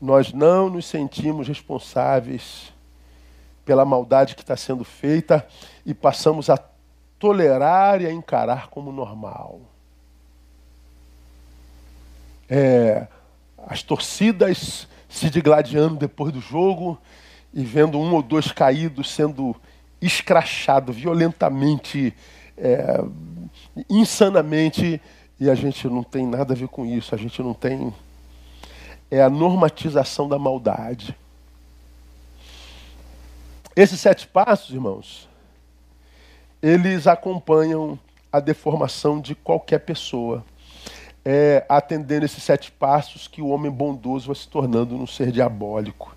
[0.00, 2.72] Nós não nos sentimos responsáveis
[3.64, 5.46] pela maldade que está sendo feita
[5.84, 6.58] e passamos a
[7.18, 9.60] tolerar e a encarar como normal.
[12.48, 13.06] É,
[13.66, 16.98] as torcidas se digladiando depois do jogo
[17.52, 19.54] e vendo um ou dois caídos sendo
[20.00, 22.14] escrachado violentamente,
[22.56, 23.02] é,
[23.88, 25.00] insanamente,
[25.38, 27.92] e a gente não tem nada a ver com isso, a gente não tem.
[29.10, 31.16] É a normatização da maldade.
[33.74, 35.28] Esses sete passos, irmãos,
[36.62, 37.98] eles acompanham
[38.32, 40.44] a deformação de qualquer pessoa.
[41.24, 46.16] É atendendo esses sete passos que o homem bondoso vai se tornando um ser diabólico.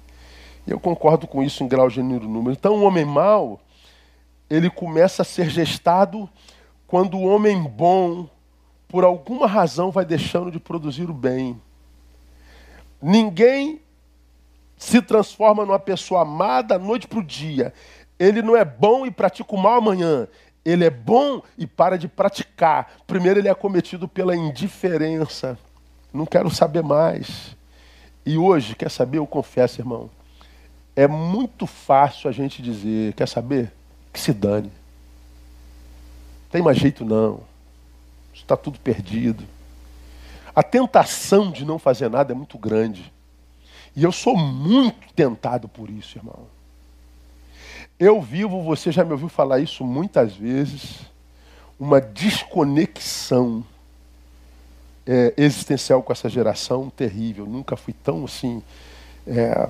[0.65, 2.53] E eu concordo com isso em grau, gênero, número.
[2.53, 3.59] Então, o homem mau,
[4.49, 6.29] ele começa a ser gestado
[6.87, 8.27] quando o homem bom,
[8.87, 11.59] por alguma razão, vai deixando de produzir o bem.
[13.03, 13.81] Ninguém
[14.77, 17.73] se transforma numa pessoa amada da noite para o dia.
[18.17, 20.25] Ele não é bom e pratica o mal amanhã.
[20.63, 22.93] Ele é bom e para de praticar.
[23.05, 25.59] Primeiro, ele é cometido pela indiferença.
[26.13, 27.57] Não quero saber mais.
[28.25, 29.17] E hoje, quer saber?
[29.17, 30.09] Eu confesso, irmão.
[30.95, 33.73] É muito fácil a gente dizer, quer saber?
[34.13, 34.71] Que se dane.
[36.43, 37.41] Não tem mais jeito não.
[38.33, 39.43] Está tudo perdido.
[40.55, 43.11] A tentação de não fazer nada é muito grande.
[43.95, 46.47] E eu sou muito tentado por isso, irmão.
[47.99, 51.01] Eu vivo, você já me ouviu falar isso muitas vezes,
[51.79, 53.63] uma desconexão
[55.05, 57.45] é, existencial com essa geração terrível.
[57.45, 58.63] Nunca fui tão assim.
[59.27, 59.69] É,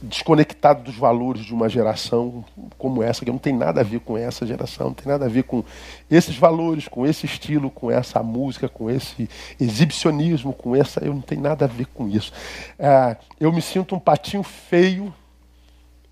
[0.00, 2.44] desconectado dos valores de uma geração
[2.76, 5.28] como essa, que não tem nada a ver com essa geração, não tem nada a
[5.28, 5.64] ver com
[6.10, 9.28] esses valores, com esse estilo, com essa música, com esse
[9.60, 11.04] exibicionismo, com essa.
[11.04, 12.32] Eu não tenho nada a ver com isso.
[12.78, 15.12] É, eu me sinto um patinho feio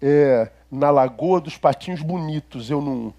[0.03, 2.71] é, na lagoa dos patinhos bonitos.
[2.71, 3.15] Eu não.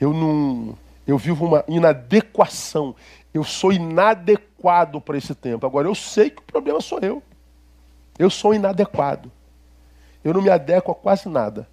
[0.00, 0.76] Eu não.
[1.06, 2.94] Eu vivo uma inadequação.
[3.34, 5.66] Eu sou inadequado para esse tempo.
[5.66, 7.22] Agora, eu sei que o problema sou eu.
[8.18, 9.32] Eu sou inadequado.
[10.24, 11.68] Eu não me adequo a quase nada.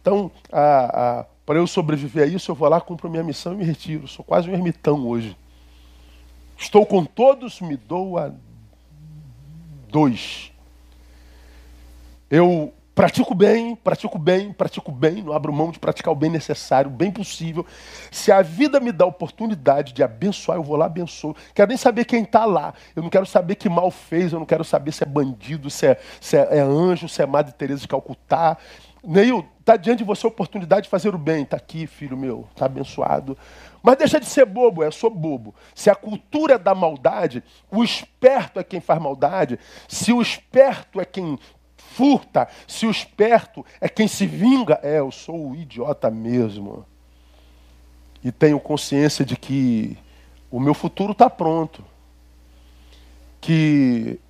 [0.00, 4.06] Então, para eu sobreviver a isso, eu vou lá, cumpro minha missão e me retiro.
[4.06, 5.36] Sou quase um ermitão hoje.
[6.56, 8.32] Estou com todos, me dou a
[9.88, 10.52] dois.
[12.30, 16.90] Eu Pratico bem, pratico bem, pratico bem, não abro mão de praticar o bem necessário,
[16.90, 17.64] o bem possível.
[18.10, 21.36] Se a vida me dá oportunidade de abençoar, eu vou lá abençoo.
[21.54, 22.74] Quero nem saber quem está lá.
[22.96, 25.86] Eu não quero saber que mal fez, eu não quero saber se é bandido, se
[25.86, 28.56] é, se é, é anjo, se é Madre Teresa de Calcutá.
[29.04, 31.44] Neil, está diante de você a oportunidade de fazer o bem.
[31.44, 33.38] Está aqui, filho meu, está abençoado.
[33.80, 35.54] Mas deixa de ser bobo, é, sou bobo.
[35.72, 39.56] Se a cultura da maldade, o esperto é quem faz maldade.
[39.86, 41.38] Se o esperto é quem
[41.98, 46.86] furta, se o esperto é quem se vinga, é, eu sou o idiota mesmo.
[48.22, 49.98] E tenho consciência de que
[50.48, 51.84] o meu futuro está pronto.
[53.40, 54.20] Que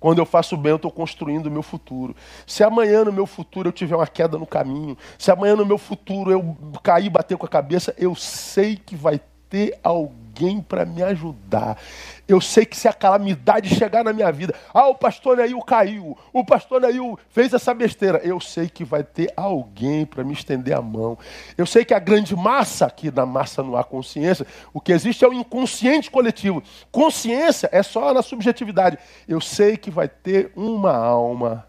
[0.00, 2.16] quando eu faço bem, eu estou construindo o meu futuro.
[2.46, 5.76] Se amanhã no meu futuro eu tiver uma queda no caminho, se amanhã no meu
[5.76, 10.23] futuro eu cair e bater com a cabeça, eu sei que vai ter alguém
[10.60, 11.78] para me ajudar.
[12.26, 16.16] Eu sei que se a calamidade chegar na minha vida, ah, o pastor Neil caiu,
[16.32, 20.74] o pastor Neil fez essa besteira, eu sei que vai ter alguém para me estender
[20.74, 21.18] a mão.
[21.56, 25.24] Eu sei que a grande massa, aqui na massa não há consciência, o que existe
[25.24, 26.62] é o inconsciente coletivo.
[26.90, 28.98] Consciência é só na subjetividade.
[29.28, 31.66] Eu sei que vai ter uma alma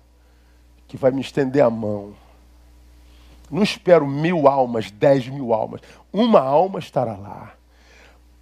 [0.87, 2.15] que vai me estender a mão.
[3.51, 5.81] Não espero mil almas, dez mil almas.
[6.13, 7.53] Uma alma estará lá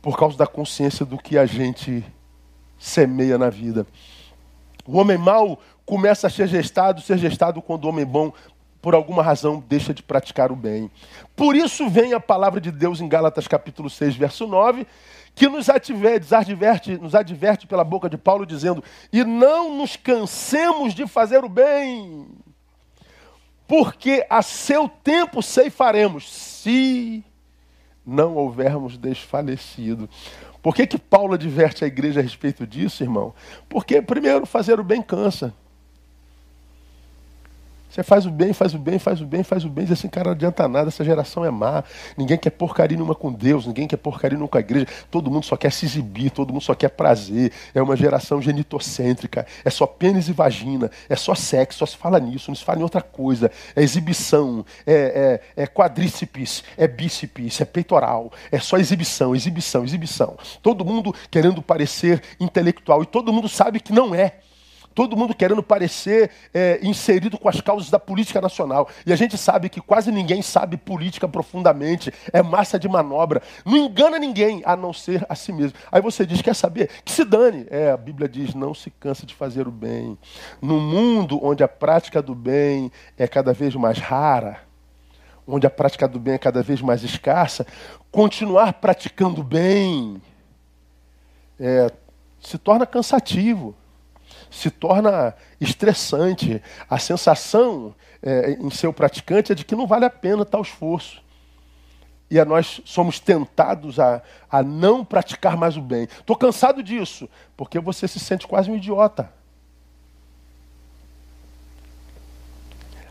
[0.04, 2.06] por causa da consciência do que a gente
[2.78, 3.88] semeia na vida.
[4.86, 8.34] O homem mau começa a ser gestado, ser gestado quando o homem bom,
[8.82, 10.92] por alguma razão, deixa de praticar o bem.
[11.38, 14.86] Por isso vem a palavra de Deus em Gálatas capítulo 6, verso 9,
[15.34, 21.08] que nos adverte, nos adverte pela boca de Paulo, dizendo: E não nos cansemos de
[21.08, 22.28] fazer o bem,
[23.66, 27.24] porque a seu tempo ceifaremos, se
[28.06, 30.10] não houvermos desfalecido.
[30.62, 33.34] Por que, que Paulo adverte a igreja a respeito disso, irmão?
[33.68, 35.54] Porque, primeiro, fazer o bem cansa.
[37.94, 40.08] Você faz o bem, faz o bem, faz o bem, faz o bem, diz assim,
[40.08, 41.84] cara, não adianta nada, essa geração é má.
[42.18, 44.88] Ninguém quer porcaria nenhuma com Deus, ninguém quer porcaria nenhuma com a igreja.
[45.12, 47.52] Todo mundo só quer se exibir, todo mundo só quer prazer.
[47.72, 52.20] É uma geração genitocêntrica, é só pênis e vagina, é só sexo, só se fala
[52.20, 53.52] nisso, não se fala em outra coisa.
[53.76, 60.36] É exibição, é, é, é quadríceps, é bíceps, é peitoral, é só exibição, exibição, exibição.
[60.64, 64.40] Todo mundo querendo parecer intelectual e todo mundo sabe que não é
[64.94, 68.88] todo mundo querendo parecer é, inserido com as causas da política nacional.
[69.06, 73.42] E a gente sabe que quase ninguém sabe política profundamente, é massa de manobra.
[73.66, 75.78] Não engana ninguém a não ser a si mesmo.
[75.92, 76.90] Aí você diz: quer saber?
[77.04, 77.66] Que se dane.
[77.70, 80.18] É, a Bíblia diz: não se cansa de fazer o bem.
[80.62, 84.60] No mundo onde a prática do bem é cada vez mais rara,
[85.48, 87.66] onde a prática do bem é cada vez mais escassa,
[88.12, 90.22] continuar praticando bem
[91.60, 91.92] é,
[92.40, 93.76] se torna cansativo
[94.54, 96.62] se torna estressante.
[96.90, 101.22] A sensação é, em seu praticante é de que não vale a pena tal esforço.
[102.30, 106.04] E a nós somos tentados a, a não praticar mais o bem.
[106.04, 107.28] Estou cansado disso,
[107.58, 109.32] porque você se sente quase um idiota.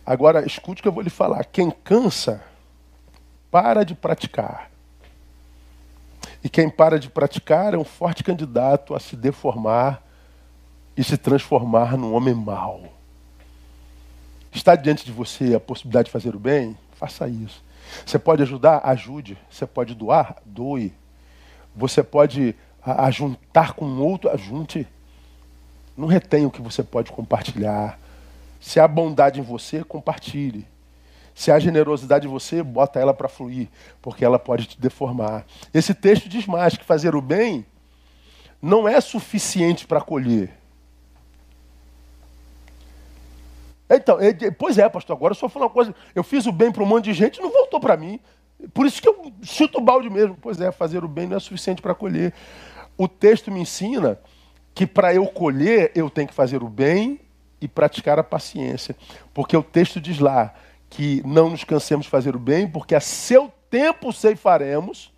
[0.04, 1.44] Agora, escute o que eu vou lhe falar.
[1.44, 2.42] Quem cansa,
[3.50, 4.70] para de praticar.
[6.42, 10.02] E quem para de praticar é um forte candidato a se deformar
[10.96, 12.82] e se transformar num homem mau.
[14.52, 16.76] Está diante de você a possibilidade de fazer o bem?
[16.94, 17.62] Faça isso.
[18.04, 18.80] Você pode ajudar?
[18.84, 19.38] Ajude.
[19.50, 20.36] Você pode doar?
[20.44, 20.92] Doe.
[21.74, 24.30] Você pode ajuntar com outro?
[24.30, 24.86] Ajunte.
[25.96, 27.98] Não retenha o que você pode compartilhar.
[28.60, 30.66] Se há bondade em você, compartilhe.
[31.34, 33.68] Se há generosidade em você, bota ela para fluir,
[34.00, 35.46] porque ela pode te deformar.
[35.72, 37.64] Esse texto diz mais que fazer o bem
[38.60, 40.61] não é suficiente para colher.
[43.96, 44.18] Então,
[44.58, 45.94] pois é, pastor, agora eu só falar uma coisa.
[46.14, 48.18] Eu fiz o bem para um monte de gente e não voltou para mim.
[48.72, 50.36] Por isso que eu chuto o balde mesmo.
[50.40, 52.32] Pois é, fazer o bem não é suficiente para colher.
[52.96, 54.18] O texto me ensina
[54.74, 57.20] que para eu colher, eu tenho que fazer o bem
[57.60, 58.96] e praticar a paciência.
[59.34, 60.54] Porque o texto diz lá
[60.88, 65.11] que não nos cansemos de fazer o bem, porque a seu tempo ceifaremos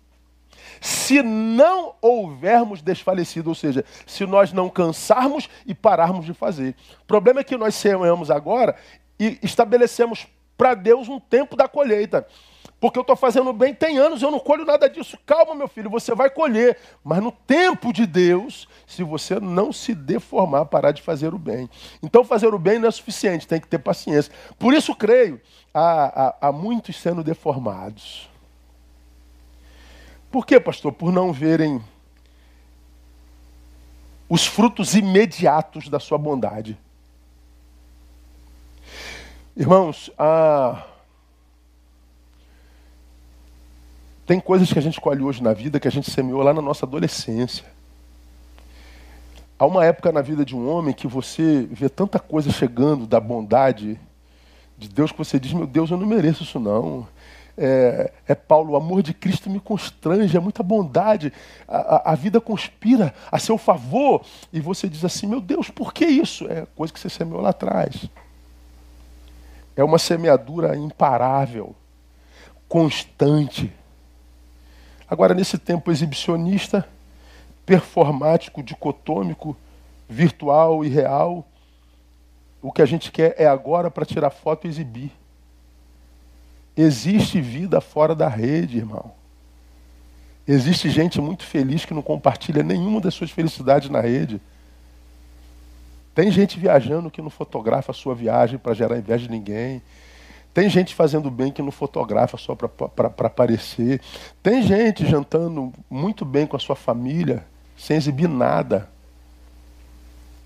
[0.81, 6.75] se não houvermos desfalecido, ou seja, se nós não cansarmos e pararmos de fazer.
[7.01, 8.75] O problema é que nós semeamos agora
[9.19, 12.25] e estabelecemos para Deus um tempo da colheita.
[12.79, 15.17] Porque eu estou fazendo bem, tem anos, eu não colho nada disso.
[15.25, 16.77] Calma, meu filho, você vai colher.
[17.03, 21.69] Mas no tempo de Deus, se você não se deformar, parar de fazer o bem.
[22.03, 24.31] Então, fazer o bem não é suficiente, tem que ter paciência.
[24.59, 25.41] Por isso, creio,
[25.73, 28.29] há, há, há muitos sendo deformados.
[30.35, 30.91] Por quê, pastor?
[30.91, 31.81] Por não verem
[34.27, 36.77] os frutos imediatos da sua bondade.
[39.55, 40.85] Irmãos, ah,
[44.25, 46.61] tem coisas que a gente colhe hoje na vida que a gente semeou lá na
[46.61, 47.63] nossa adolescência.
[49.57, 53.21] Há uma época na vida de um homem que você vê tanta coisa chegando da
[53.21, 53.97] bondade
[54.77, 57.07] de Deus que você diz: Meu Deus, eu não mereço isso não
[57.57, 61.31] é, é, Paulo, o amor de Cristo me constrange, é muita bondade,
[61.67, 65.93] a, a, a, vida conspira a seu favor, e você diz assim: meu Deus, por
[65.93, 66.47] que isso?
[66.49, 68.09] É coisa que você semeou lá atrás.
[69.75, 71.75] É uma semeadura imparável,
[72.67, 73.71] constante.
[75.07, 76.87] Agora, nesse tempo exibicionista,
[77.65, 79.55] performático, dicotômico,
[80.09, 81.45] virtual e real,
[82.61, 85.11] o que a gente quer é agora para tirar foto e exibir.
[86.77, 89.11] Existe vida fora da rede, irmão.
[90.47, 94.41] Existe gente muito feliz que não compartilha nenhuma das suas felicidades na rede.
[96.13, 99.81] Tem gente viajando que não fotografa a sua viagem para gerar inveja de ninguém.
[100.53, 103.99] Tem gente fazendo bem que não fotografa só para aparecer.
[104.41, 107.45] Tem gente jantando muito bem com a sua família,
[107.77, 108.89] sem exibir nada.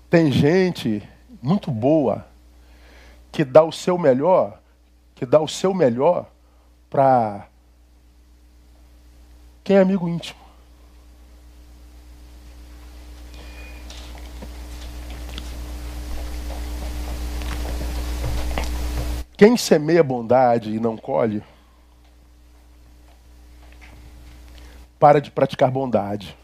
[0.08, 1.02] Tem gente
[1.40, 2.26] muito boa
[3.30, 4.59] que dá o seu melhor
[5.20, 6.30] que dá o seu melhor
[6.88, 7.46] para
[9.62, 10.40] quem é amigo íntimo.
[19.36, 21.44] Quem semeia bondade e não colhe,
[24.98, 26.34] para de praticar bondade.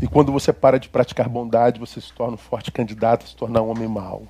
[0.00, 3.36] E quando você para de praticar bondade, você se torna um forte candidato a se
[3.36, 4.26] tornar um homem mau.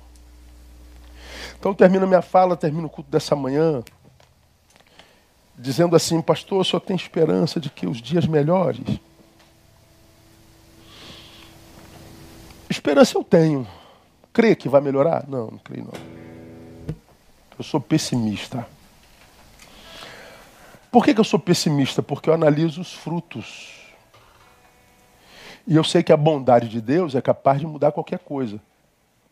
[1.59, 3.83] Então termino minha fala, termino o culto dessa manhã,
[5.57, 8.99] dizendo assim, pastor, só tem esperança de que os dias melhores.
[12.69, 13.67] Esperança eu tenho.
[14.31, 15.27] crê que vai melhorar?
[15.27, 16.95] Não, não creio não.
[17.57, 18.67] Eu sou pessimista.
[20.91, 22.03] Por que, que eu sou pessimista?
[22.03, 23.77] Porque eu analiso os frutos.
[25.65, 28.61] E eu sei que a bondade de Deus é capaz de mudar qualquer coisa.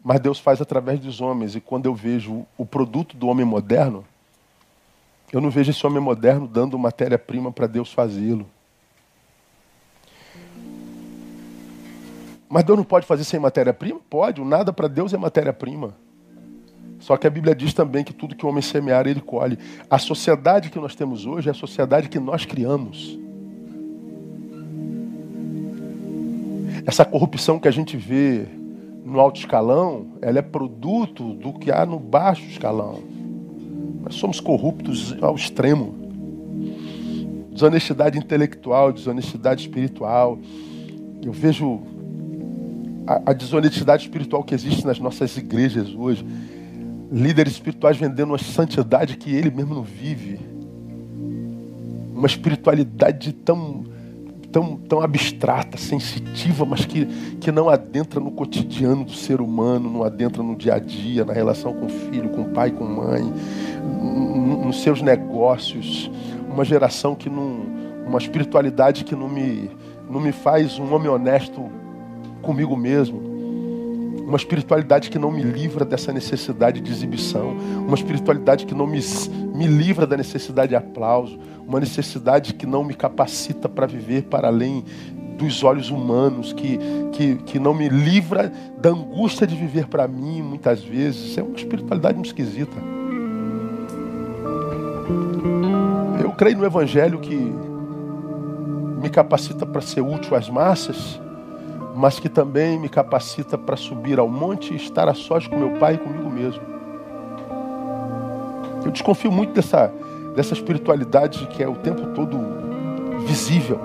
[0.05, 1.55] Mas Deus faz através dos homens.
[1.55, 4.05] E quando eu vejo o produto do homem moderno,
[5.33, 8.45] eu não vejo esse homem moderno dando matéria-prima para Deus fazê-lo.
[12.47, 13.99] Mas Deus não pode fazer sem matéria-prima?
[14.07, 14.39] Pode.
[14.39, 15.95] O nada para Deus é matéria-prima.
[16.99, 19.57] Só que a Bíblia diz também que tudo que o homem semear, ele colhe.
[19.89, 23.17] A sociedade que nós temos hoje é a sociedade que nós criamos.
[26.85, 28.47] Essa corrupção que a gente vê
[29.05, 33.03] no alto escalão, ela é produto do que há no baixo escalão.
[34.03, 35.93] Nós somos corruptos ao extremo.
[37.51, 40.39] Desonestidade intelectual, desonestidade espiritual.
[41.23, 41.81] Eu vejo
[43.05, 46.25] a, a desonestidade espiritual que existe nas nossas igrejas hoje.
[47.11, 50.39] Líderes espirituais vendendo uma santidade que ele mesmo não vive.
[52.13, 53.85] Uma espiritualidade tão,
[54.55, 57.05] tão, tão abstrata, sensitiva, mas que,
[57.41, 61.33] que não adentra no cotidiano do ser humano, não adentra no dia a dia, na
[61.33, 63.33] relação com o filho, com o pai, com a mãe,
[64.63, 66.09] nos seus negócios.
[66.49, 67.65] Uma geração que não.
[68.07, 69.69] uma espiritualidade que não me,
[70.09, 71.69] não me faz um homem honesto
[72.41, 73.34] comigo mesmo.
[74.25, 77.55] Uma espiritualidade que não me livra dessa necessidade de exibição.
[77.85, 78.99] Uma espiritualidade que não me,
[79.53, 81.39] me livra da necessidade de aplauso.
[81.67, 84.83] Uma necessidade que não me capacita para viver para além
[85.37, 86.79] dos olhos humanos, que,
[87.11, 91.37] que, que não me livra da angústia de viver para mim, muitas vezes.
[91.37, 92.75] É uma espiritualidade muito esquisita.
[96.19, 97.35] Eu creio no Evangelho que
[98.99, 101.19] me capacita para ser útil às massas
[101.95, 105.79] mas que também me capacita para subir ao monte e estar a sós com meu
[105.79, 106.61] Pai e comigo mesmo.
[108.83, 109.91] Eu desconfio muito dessa,
[110.35, 112.37] dessa espiritualidade que é o tempo todo
[113.25, 113.79] visível,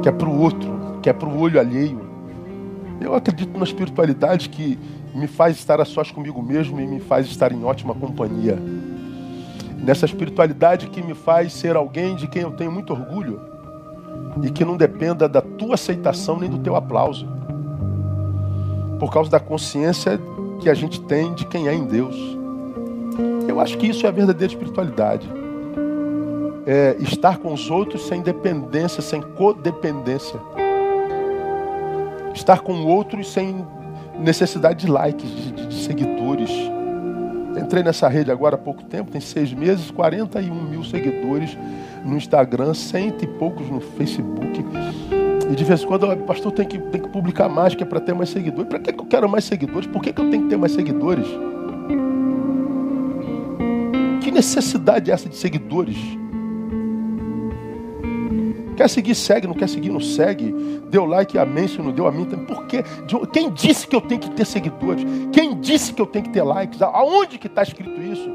[0.00, 2.00] que é para o outro, que é para o olho alheio.
[3.00, 4.78] Eu acredito na espiritualidade que
[5.12, 8.56] me faz estar a sós comigo mesmo e me faz estar em ótima companhia.
[9.76, 13.55] Nessa espiritualidade que me faz ser alguém de quem eu tenho muito orgulho
[14.42, 17.26] e que não dependa da tua aceitação nem do teu aplauso.
[18.98, 20.20] Por causa da consciência
[20.60, 22.16] que a gente tem de quem é em Deus.
[23.48, 25.28] Eu acho que isso é a verdadeira espiritualidade.
[26.66, 30.40] É estar com os outros sem dependência, sem codependência.
[32.34, 33.64] Estar com outros sem
[34.18, 36.50] necessidade de likes, de, de seguidores.
[37.56, 41.56] Entrei nessa rede agora há pouco tempo, tem seis meses, 41 mil seguidores
[42.04, 44.64] no Instagram, cento e poucos no Facebook.
[45.50, 47.86] E de vez em quando, o pastor tem que, tem que publicar mais, que é
[47.86, 48.68] para ter mais seguidores.
[48.68, 49.86] Para que, que eu quero mais seguidores?
[49.86, 51.26] Por que, que eu tenho que ter mais seguidores?
[54.20, 55.96] Que necessidade é essa de seguidores?
[58.76, 59.46] Quer seguir, segue.
[59.46, 60.52] Não quer seguir, não segue.
[60.88, 61.66] Deu like, amém.
[61.66, 62.46] Se não deu, a mim também.
[62.46, 62.84] Por quê?
[63.32, 65.04] Quem disse que eu tenho que ter seguidores?
[65.32, 66.80] Quem disse que eu tenho que ter likes?
[66.82, 68.28] Aonde que está escrito isso?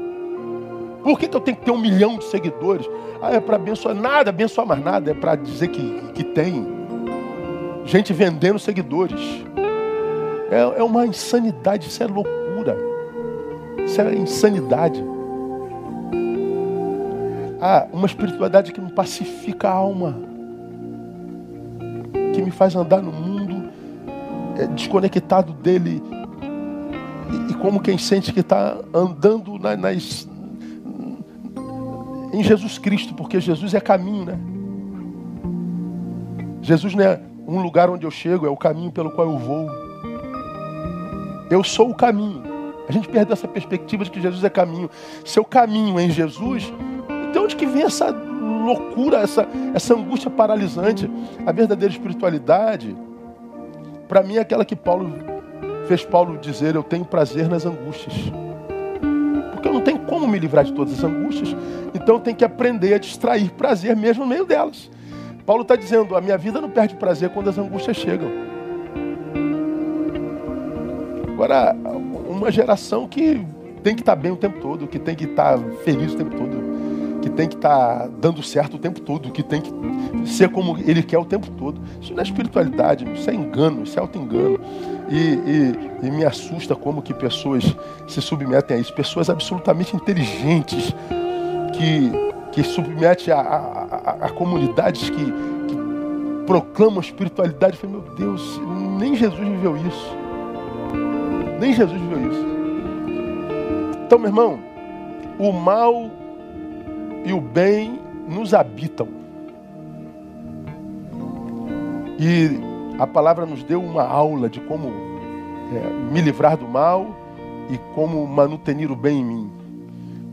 [1.02, 2.88] Por que, que eu tenho que ter um milhão de seguidores?
[3.20, 6.66] Ah, é para abençoar nada, abençoar mais nada, é para dizer que, que tem
[7.84, 9.20] gente vendendo seguidores.
[10.50, 12.76] É, é uma insanidade, isso é loucura.
[13.84, 15.02] Isso é insanidade.
[17.60, 20.16] Ah, uma espiritualidade que não pacifica a alma,
[22.32, 23.70] que me faz andar no mundo
[24.58, 26.02] é, desconectado dele
[27.30, 30.28] e, e, como quem sente que está andando na, nas,
[32.32, 34.38] em Jesus Cristo, porque Jesus é caminho, né?
[36.60, 39.68] Jesus não é um lugar onde eu chego, é o caminho pelo qual eu vou.
[41.50, 42.42] Eu sou o caminho.
[42.88, 44.88] A gente perde essa perspectiva de que Jesus é caminho.
[45.24, 46.72] Seu caminho é em Jesus,
[47.32, 48.12] de onde que vem essa
[48.62, 51.10] loucura, essa, essa angústia paralisante?
[51.44, 52.96] A verdadeira espiritualidade,
[54.08, 55.12] para mim, é aquela que Paulo
[55.86, 58.14] fez Paulo dizer: Eu tenho prazer nas angústias.
[59.52, 61.54] Porque eu não tenho como me livrar de todas as angústias.
[61.94, 64.90] Então eu tenho que aprender a distrair prazer mesmo no meio delas.
[65.44, 68.30] Paulo está dizendo: a minha vida não perde prazer quando as angústias chegam.
[71.32, 71.74] Agora,
[72.28, 73.44] uma geração que
[73.82, 76.16] tem que estar tá bem o tempo todo, que tem que estar tá feliz o
[76.16, 76.71] tempo todo,
[77.22, 79.72] que tem que estar tá dando certo o tempo todo, que tem que
[80.26, 81.80] ser como ele quer o tempo todo.
[82.00, 84.60] Isso não é espiritualidade, isso é engano, isso é auto-engano.
[85.08, 87.64] E, e, e, me assusta como que pessoas
[88.08, 88.92] se submetem a isso.
[88.92, 90.94] Pessoas absolutamente inteligentes
[91.74, 92.10] que,
[92.50, 95.82] que submetem a, a, a, a comunidades que, que,
[96.46, 97.74] proclamam espiritualidade.
[97.74, 98.60] Eu falei, meu Deus,
[98.98, 100.16] nem Jesus viveu isso.
[101.60, 102.46] Nem Jesus viveu isso.
[104.06, 104.58] Então, meu irmão,
[105.38, 106.10] o mal
[107.24, 107.98] e o bem
[108.28, 109.08] nos habitam.
[112.18, 112.50] E
[112.98, 117.16] a palavra nos deu uma aula de como é, me livrar do mal
[117.70, 119.50] e como manutenir o bem em mim.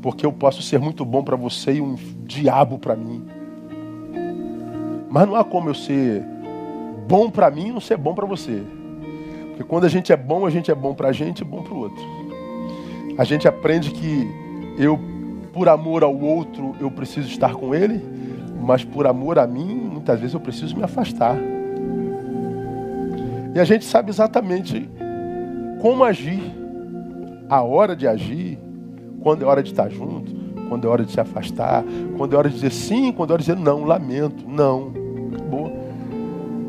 [0.02, 3.26] Porque eu posso ser muito bom para você e um diabo para mim.
[5.10, 6.24] Mas não há como eu ser
[7.08, 8.62] bom para mim e não ser bom para você.
[9.48, 11.64] Porque quando a gente é bom, a gente é bom para a gente e bom
[11.64, 12.04] para o outro.
[13.18, 14.30] A gente aprende que
[14.78, 14.98] eu,
[15.54, 18.04] por amor ao outro, eu preciso estar com ele,
[18.62, 21.36] mas por amor a mim, muitas vezes eu preciso me afastar.
[23.54, 24.89] E a gente sabe exatamente
[25.82, 26.41] como agir,
[27.50, 28.60] a hora de agir,
[29.22, 30.32] quando é hora de estar junto,
[30.68, 31.84] quando é hora de se afastar,
[32.16, 34.91] quando é hora de dizer sim, quando é hora de dizer não, lamento, não,
[35.34, 35.72] acabou.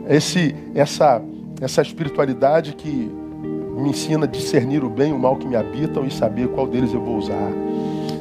[0.08, 1.22] Esse, essa,
[1.60, 3.10] essa espiritualidade que
[3.76, 6.66] me ensina a discernir o bem e o mal que me habitam e saber qual
[6.66, 7.52] deles eu vou usar.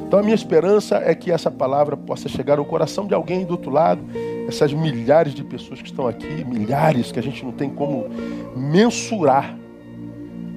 [0.10, 3.52] Então a minha esperança é que essa palavra possa chegar ao coração de alguém do
[3.52, 4.02] outro lado,
[4.48, 8.08] essas milhares de pessoas que estão aqui, milhares que a gente não tem como
[8.56, 9.56] mensurar.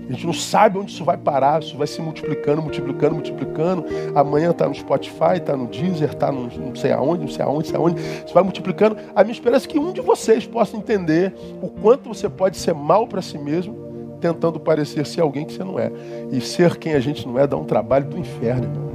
[0.09, 3.85] A gente não sabe onde isso vai parar, isso vai se multiplicando, multiplicando, multiplicando.
[4.15, 7.59] Amanhã está no Spotify, está no Deezer, está no não sei aonde, não sei aonde,
[7.59, 8.01] não sei aonde.
[8.25, 8.97] Isso vai multiplicando.
[9.15, 12.73] A minha esperança é que um de vocês possa entender o quanto você pode ser
[12.73, 13.83] mal para si mesmo
[14.19, 15.93] tentando parecer ser alguém que você não é.
[16.31, 18.92] E ser quem a gente não é dá um trabalho do inferno, irmão.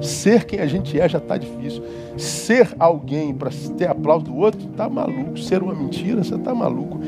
[0.00, 1.82] Ser quem a gente é já está difícil.
[2.16, 5.38] Ser alguém para ter aplauso do outro, está maluco.
[5.38, 7.00] Ser uma mentira, você está maluco.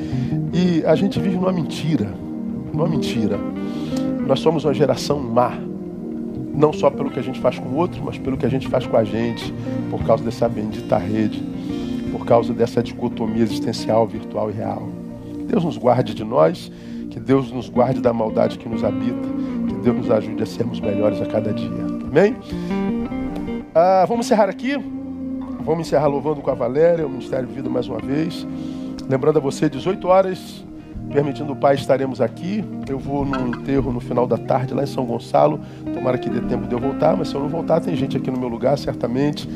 [0.52, 2.12] E a gente vive numa mentira.
[2.72, 3.38] Numa mentira.
[4.26, 5.52] Nós somos uma geração má.
[6.54, 8.66] Não só pelo que a gente faz com o outro, mas pelo que a gente
[8.68, 9.54] faz com a gente,
[9.90, 11.42] por causa dessa bendita rede,
[12.10, 14.88] por causa dessa dicotomia existencial, virtual e real.
[15.46, 16.70] Deus nos guarde de nós
[17.10, 19.28] que Deus nos guarde da maldade que nos habita.
[19.68, 21.86] Que Deus nos ajude a sermos melhores a cada dia.
[22.08, 22.36] Amém?
[23.80, 24.76] Ah, vamos encerrar aqui.
[25.60, 28.44] Vamos encerrar louvando com a Valéria, o Ministério de Vida mais uma vez.
[29.08, 30.64] Lembrando a você, 18 horas,
[31.12, 32.64] permitindo o Pai, estaremos aqui.
[32.88, 35.60] Eu vou no enterro no final da tarde lá em São Gonçalo.
[35.94, 38.32] Tomara que dê tempo de eu voltar, mas se eu não voltar, tem gente aqui
[38.32, 39.48] no meu lugar, certamente.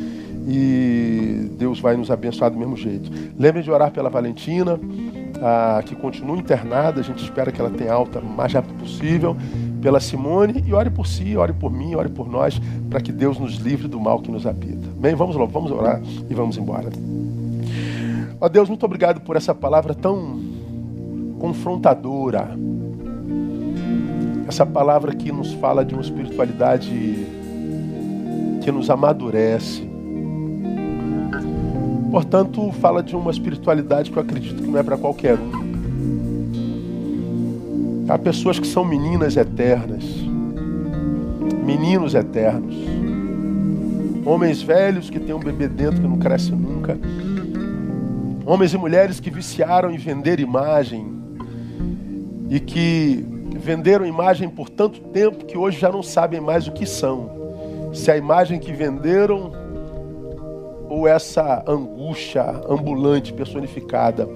[0.47, 3.11] E Deus vai nos abençoar do mesmo jeito.
[3.37, 4.79] Lembre de orar pela Valentina
[5.43, 9.37] ah, que continua internada, a gente espera que ela tenha alta o mais rápido possível,
[9.83, 12.59] pela Simone, e ore por si, ore por mim, ore por nós,
[12.89, 14.89] para que Deus nos livre do mal que nos habita.
[14.97, 16.89] Bem, vamos lá, vamos orar e vamos embora.
[18.41, 20.41] Ó Deus, muito obrigado por essa palavra tão
[21.39, 22.57] confrontadora.
[24.49, 27.27] Essa palavra que nos fala de uma espiritualidade
[28.63, 29.93] que nos amadurece
[32.13, 35.62] Portanto, fala de uma espiritualidade que eu acredito que não é para qualquer um.
[38.13, 40.05] Há pessoas que são meninas eternas,
[41.65, 42.77] meninos eternos,
[44.27, 46.99] homens velhos que têm um bebê dentro que não cresce nunca,
[48.45, 51.11] homens e mulheres que viciaram em vender imagem
[52.51, 53.25] e que
[53.57, 57.31] venderam imagem por tanto tempo que hoje já não sabem mais o que são.
[57.95, 59.53] Se a imagem que venderam
[60.91, 64.29] ou essa angústia ambulante personificada.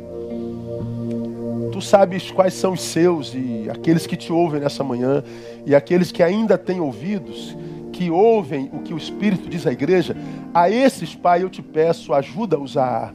[1.76, 5.22] Tu sabes quais são os seus e aqueles que te ouvem nessa manhã
[5.66, 7.54] e aqueles que ainda têm ouvidos,
[7.92, 10.16] que ouvem o que o Espírito diz à igreja.
[10.54, 13.12] A esses, Pai, eu te peço, ajuda-os a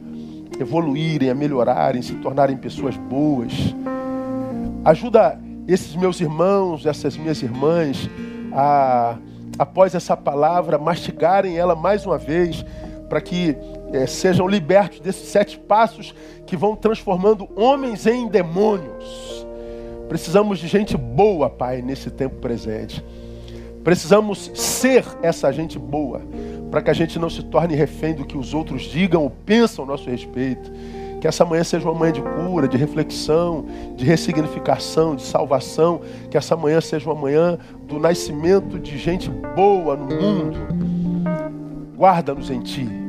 [0.60, 3.52] evoluírem, a melhorarem, se tornarem pessoas boas.
[4.84, 8.08] Ajuda esses meus irmãos, essas minhas irmãs,
[8.52, 9.18] a,
[9.58, 12.64] após essa palavra, mastigarem ela mais uma vez
[13.12, 13.54] para que
[13.92, 16.14] é, sejam libertos desses sete passos
[16.46, 19.46] que vão transformando homens em demônios.
[20.08, 23.04] Precisamos de gente boa, Pai, nesse tempo presente.
[23.84, 26.22] Precisamos ser essa gente boa,
[26.70, 29.84] para que a gente não se torne refém do que os outros digam ou pensam
[29.84, 30.72] a nosso respeito.
[31.20, 36.00] Que essa manhã seja uma manhã de cura, de reflexão, de ressignificação, de salvação.
[36.30, 40.58] Que essa manhã seja uma manhã do nascimento de gente boa no mundo.
[41.94, 43.01] Guarda-nos em Ti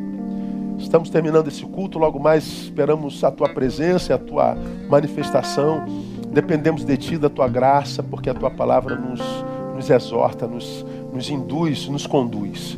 [0.84, 4.56] Estamos terminando esse culto, logo mais esperamos a tua presença a tua
[4.90, 5.86] manifestação.
[6.32, 9.22] Dependemos de ti, da tua graça, porque a tua palavra nos,
[9.76, 12.78] nos exorta, nos, nos induz, nos conduz.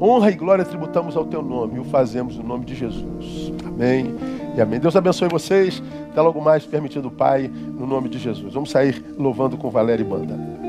[0.00, 3.52] Honra e glória tributamos ao teu nome e o fazemos no nome de Jesus.
[3.64, 4.14] Amém
[4.56, 4.80] e amém.
[4.80, 5.82] Deus abençoe vocês.
[6.10, 8.54] Até logo mais, permitindo o Pai, no nome de Jesus.
[8.54, 10.65] Vamos sair louvando com Valéria e Banda.